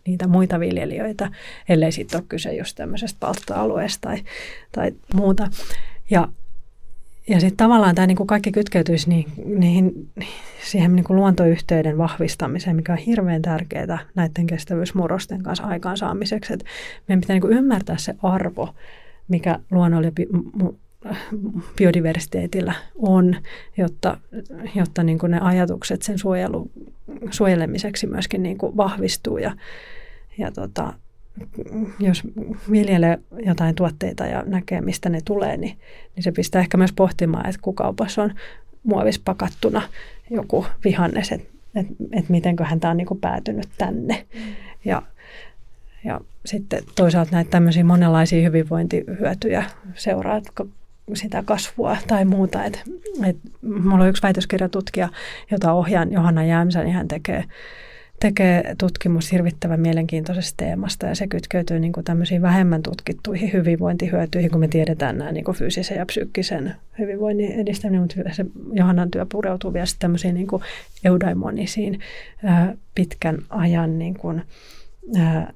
[0.08, 1.32] niitä muita viljelijöitä,
[1.70, 4.24] ellei sitten ole kyse just tämmöisestä palsta-alueesta tai,
[4.72, 5.48] tai muuta.
[6.10, 6.28] Ja,
[7.28, 10.10] ja sitten tavallaan tämä niinku kaikki kytkeytyisi niihin, niihin,
[10.64, 16.54] siihen niinku luontoyhteyden vahvistamiseen, mikä on hirveän tärkeää näiden kestävyysmurrosten kanssa aikaansaamiseksi.
[16.54, 16.64] Et
[17.08, 18.76] meidän pitää niinku ymmärtää se arvo,
[19.28, 20.08] mikä luonnolla
[21.78, 23.36] biodiversiteetillä on,
[23.78, 24.18] jotta,
[24.76, 26.72] jotta niin kuin ne ajatukset sen suojelu,
[27.32, 29.38] suojelemiseksi myöskin niin kuin vahvistuu.
[29.38, 29.52] Ja,
[30.38, 30.94] ja tota,
[32.00, 32.24] jos
[32.72, 35.78] viljelee jotain tuotteita ja näkee, mistä ne tulee, niin,
[36.16, 38.34] niin se pistää ehkä myös pohtimaan, että kun kaupassa on
[38.84, 39.82] muovissa pakattuna
[40.30, 44.26] joku vihannes, että et, et mitenköhän tämä on niinku päätynyt tänne.
[44.34, 44.42] Mm.
[44.86, 45.02] Ja,
[46.04, 49.64] ja sitten toisaalta näitä tämmöisiä monenlaisia hyvinvointihyötyjä
[49.96, 50.42] seuraa
[51.16, 52.64] sitä kasvua tai muuta.
[52.64, 52.84] Et,
[53.26, 55.10] et, mulla on yksi väitöskirjatutkija,
[55.52, 57.44] jota ohjaan Johanna Jäämsä, niin hän tekee
[58.20, 64.60] tekee tutkimus hirvittävän mielenkiintoisesta teemasta ja se kytkeytyy niin kuin tämmöisiin vähemmän tutkittuihin hyvinvointihyötyihin, kun
[64.60, 69.74] me tiedetään nämä niin kuin fyysisen ja psyykkisen hyvinvoinnin edistäminen, mutta se Johannan työ pureutuu
[69.74, 70.64] vielä tämmöisiin niin kuin
[71.04, 72.00] eudaimonisiin
[72.44, 74.42] ää, pitkän ajan niin kuin,
[75.18, 75.54] ää,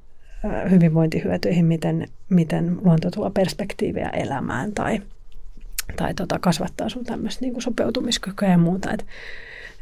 [0.70, 5.01] hyvinvointihyötyihin, miten, miten luonto tuo perspektiiviä elämään tai,
[5.95, 8.91] tai tota, kasvattaa sun tämmöistä niin sopeutumiskykyä ja muuta.
[8.91, 9.05] Et,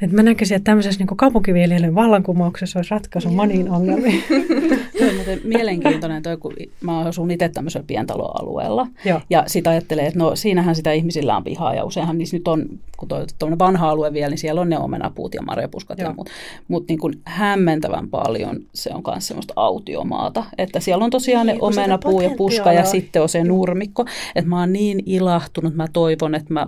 [0.02, 3.36] et mä näkisin, että tämmöisessä niin kaupunkiviljelyn vallankumouksessa olisi ratkaisu Joo.
[3.36, 4.24] moniin ongelmiin.
[5.00, 8.88] Toi on mielenkiintoinen, toi, kun mä asun itse tämmöisellä pientaloalueella.
[9.06, 9.22] Joo.
[9.30, 12.66] Ja sitä ajattelee, että no siinähän sitä ihmisillä on pihaa ja useinhan niissä nyt on,
[12.98, 16.10] kun toi vanha alue vielä, niin siellä on ne omenapuut ja marjapuskat Joo.
[16.10, 16.30] ja muut.
[16.68, 21.56] Mutta niin kuin hämmentävän paljon se on myös semmoista autiomaata, että siellä on tosiaan niin,
[21.56, 24.06] ne omenapuu ja puska ja sitten on se nurmikko.
[24.36, 26.68] Että mä oon niin ilahtunut, mä toivon, että mä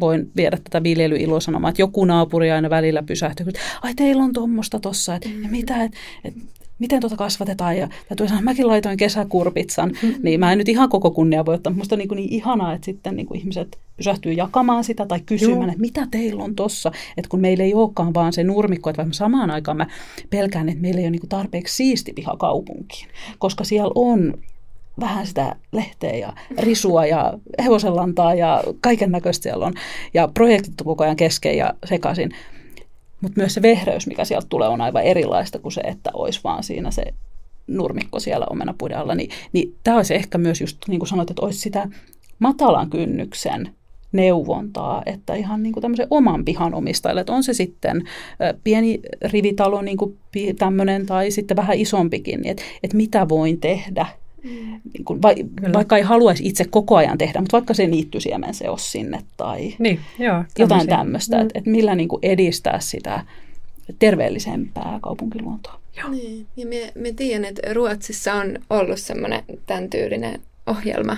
[0.00, 4.80] voin viedä tätä viljelyiloa että joku naapuri aina välillä pysähtyy, että ai teillä on tuommoista
[4.80, 5.50] tossa, että mm.
[5.50, 6.34] mitä, että et,
[6.78, 7.76] miten tuota kasvatetaan.
[7.76, 10.14] Ja täytyy sanoa, mäkin laitoin kesäkurpitsan, mm-hmm.
[10.22, 11.72] niin mä en nyt ihan koko kunnia voi ottaa.
[11.72, 15.60] Musta on niin, niin ihanaa, että sitten niin kuin ihmiset pysähtyy jakamaan sitä tai kysymään,
[15.60, 15.68] Joo.
[15.68, 16.92] että mitä teillä on tossa.
[17.16, 19.86] Että kun meillä ei olekaan vaan se nurmikko, että vaikka samaan aikaan mä
[20.30, 23.08] pelkään, että meillä ei ole niin kuin tarpeeksi siisti piha kaupunkiin.
[23.38, 24.34] Koska siellä on
[25.00, 27.32] vähän sitä lehteä ja risua ja
[27.64, 29.74] hevosenlantaa ja kaiken näköistä siellä on.
[30.14, 32.30] Ja projektit koko ajan kesken ja sekaisin.
[33.20, 36.62] Mutta myös se vehreys, mikä sieltä tulee, on aivan erilaista kuin se, että olisi vaan
[36.62, 37.02] siinä se
[37.66, 39.14] nurmikko siellä omenapuiden alla.
[39.14, 41.88] Ni, niin tämä olisi ehkä myös just, niin kuin sanoit, että olisi sitä
[42.38, 43.74] matalan kynnyksen
[44.12, 48.04] neuvontaa, että ihan niin kuin tämmöisen oman pihan omistajille, että on se sitten
[48.64, 50.18] pieni rivitalo niin kuin
[50.58, 54.06] tämmöinen tai sitten vähän isompikin, niin että, että mitä voin tehdä.
[54.44, 55.28] Niin kuin, va,
[55.72, 60.00] vaikka ei haluaisi itse koko ajan tehdä, mutta vaikka se niittysiemen seos sinne tai niin,
[60.18, 61.42] joo, jotain tämmöistä, mm.
[61.42, 63.24] että et millä niin kuin edistää sitä
[63.98, 65.80] terveellisempää kaupunkiluontoa.
[65.96, 66.08] Joo.
[66.08, 71.16] Niin, ja me, me tiedän, että Ruotsissa on ollut semmoinen tämän tyylinen ohjelma,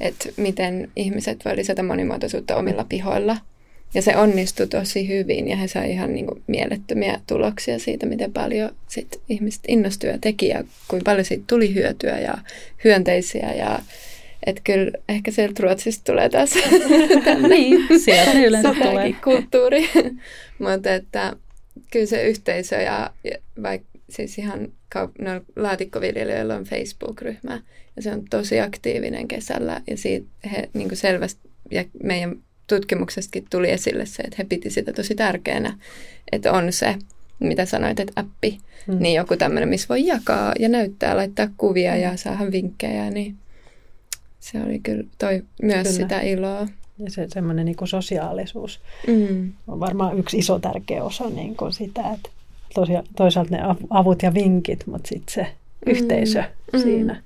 [0.00, 3.36] että miten ihmiset voi lisätä monimuotoisuutta omilla pihoilla–
[3.94, 8.32] ja se onnistui tosi hyvin ja he sai ihan niin kuin mielettömiä tuloksia siitä, miten
[8.32, 12.38] paljon sit ihmiset innostui ja teki ja kuinka paljon siitä tuli hyötyä ja
[12.84, 13.78] hyönteisiä ja
[14.46, 16.54] että kyllä ehkä sieltä Ruotsista tulee taas
[17.48, 19.14] niin, sieltä yleensä tulee.
[19.24, 19.88] kulttuuri.
[20.58, 21.36] Mutta että
[21.90, 24.72] kyllä se yhteisö ja, ja vaikka siis ihan
[25.18, 27.60] no, laatikkoviljelijöillä on Facebook-ryhmä
[27.96, 32.36] ja se on tosi aktiivinen kesällä ja siitä he niin selvästi ja meidän
[32.68, 35.78] tutkimuksestakin tuli esille se, että he piti sitä tosi tärkeänä,
[36.32, 36.94] että on se,
[37.38, 38.98] mitä sanoit, että appi, mm.
[38.98, 43.36] niin joku tämmöinen, missä voi jakaa ja näyttää, laittaa kuvia ja saada vinkkejä, niin
[44.40, 45.96] se oli kyllä toi myös kyllä.
[45.96, 46.68] sitä iloa.
[46.98, 49.52] Ja se semmoinen niin kuin sosiaalisuus mm.
[49.68, 52.30] on varmaan yksi iso tärkeä osa niin kuin sitä, että
[52.74, 55.92] tosia, toisaalta ne avut ja vinkit, mutta sitten se mm.
[55.92, 56.42] yhteisö
[56.72, 56.78] mm.
[56.78, 57.22] siinä.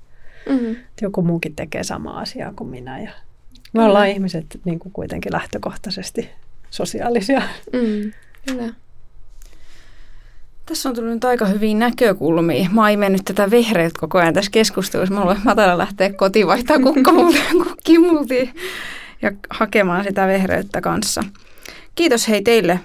[0.48, 0.76] Mm.
[1.02, 3.10] Joku muukin tekee samaa asiaa kuin minä ja
[3.72, 6.28] me ollaan ihmiset niin kuin kuitenkin lähtökohtaisesti
[6.70, 7.42] sosiaalisia.
[7.72, 8.12] Mm,
[8.48, 8.74] kyllä.
[10.66, 12.68] Tässä on tullut nyt aika hyviä näkökulmia.
[12.72, 15.14] Mä oon mennyt tätä vehreät koko ajan tässä keskustelussa.
[15.14, 16.78] Mä mä lähteä kotiin vaihtaa
[17.64, 18.54] kukkimultiin
[19.22, 21.24] ja hakemaan sitä vehreyttä kanssa.
[21.94, 22.80] Kiitos hei teille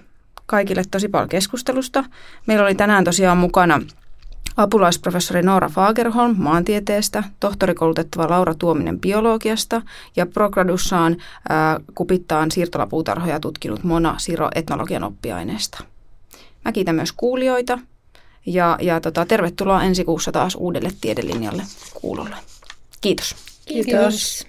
[0.45, 2.03] kaikille tosi paljon keskustelusta.
[2.45, 3.81] Meillä oli tänään tosiaan mukana
[4.57, 9.81] apulaisprofessori Noora Fagerholm maantieteestä, tohtorikoulutettava Laura Tuominen biologiasta
[10.15, 11.17] ja progradussaan
[11.49, 15.83] ää, kupittaan siirtolapuutarhoja tutkinut Mona Siro etnologian oppiaineesta.
[16.65, 17.79] Mä kiitän myös kuulijoita
[18.45, 22.35] ja, ja tota, tervetuloa ensi kuussa taas uudelle tiedelinjalle kuulolle.
[23.01, 23.35] Kiitos.
[23.65, 24.47] Kiitos.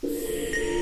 [0.00, 0.79] Kiitos.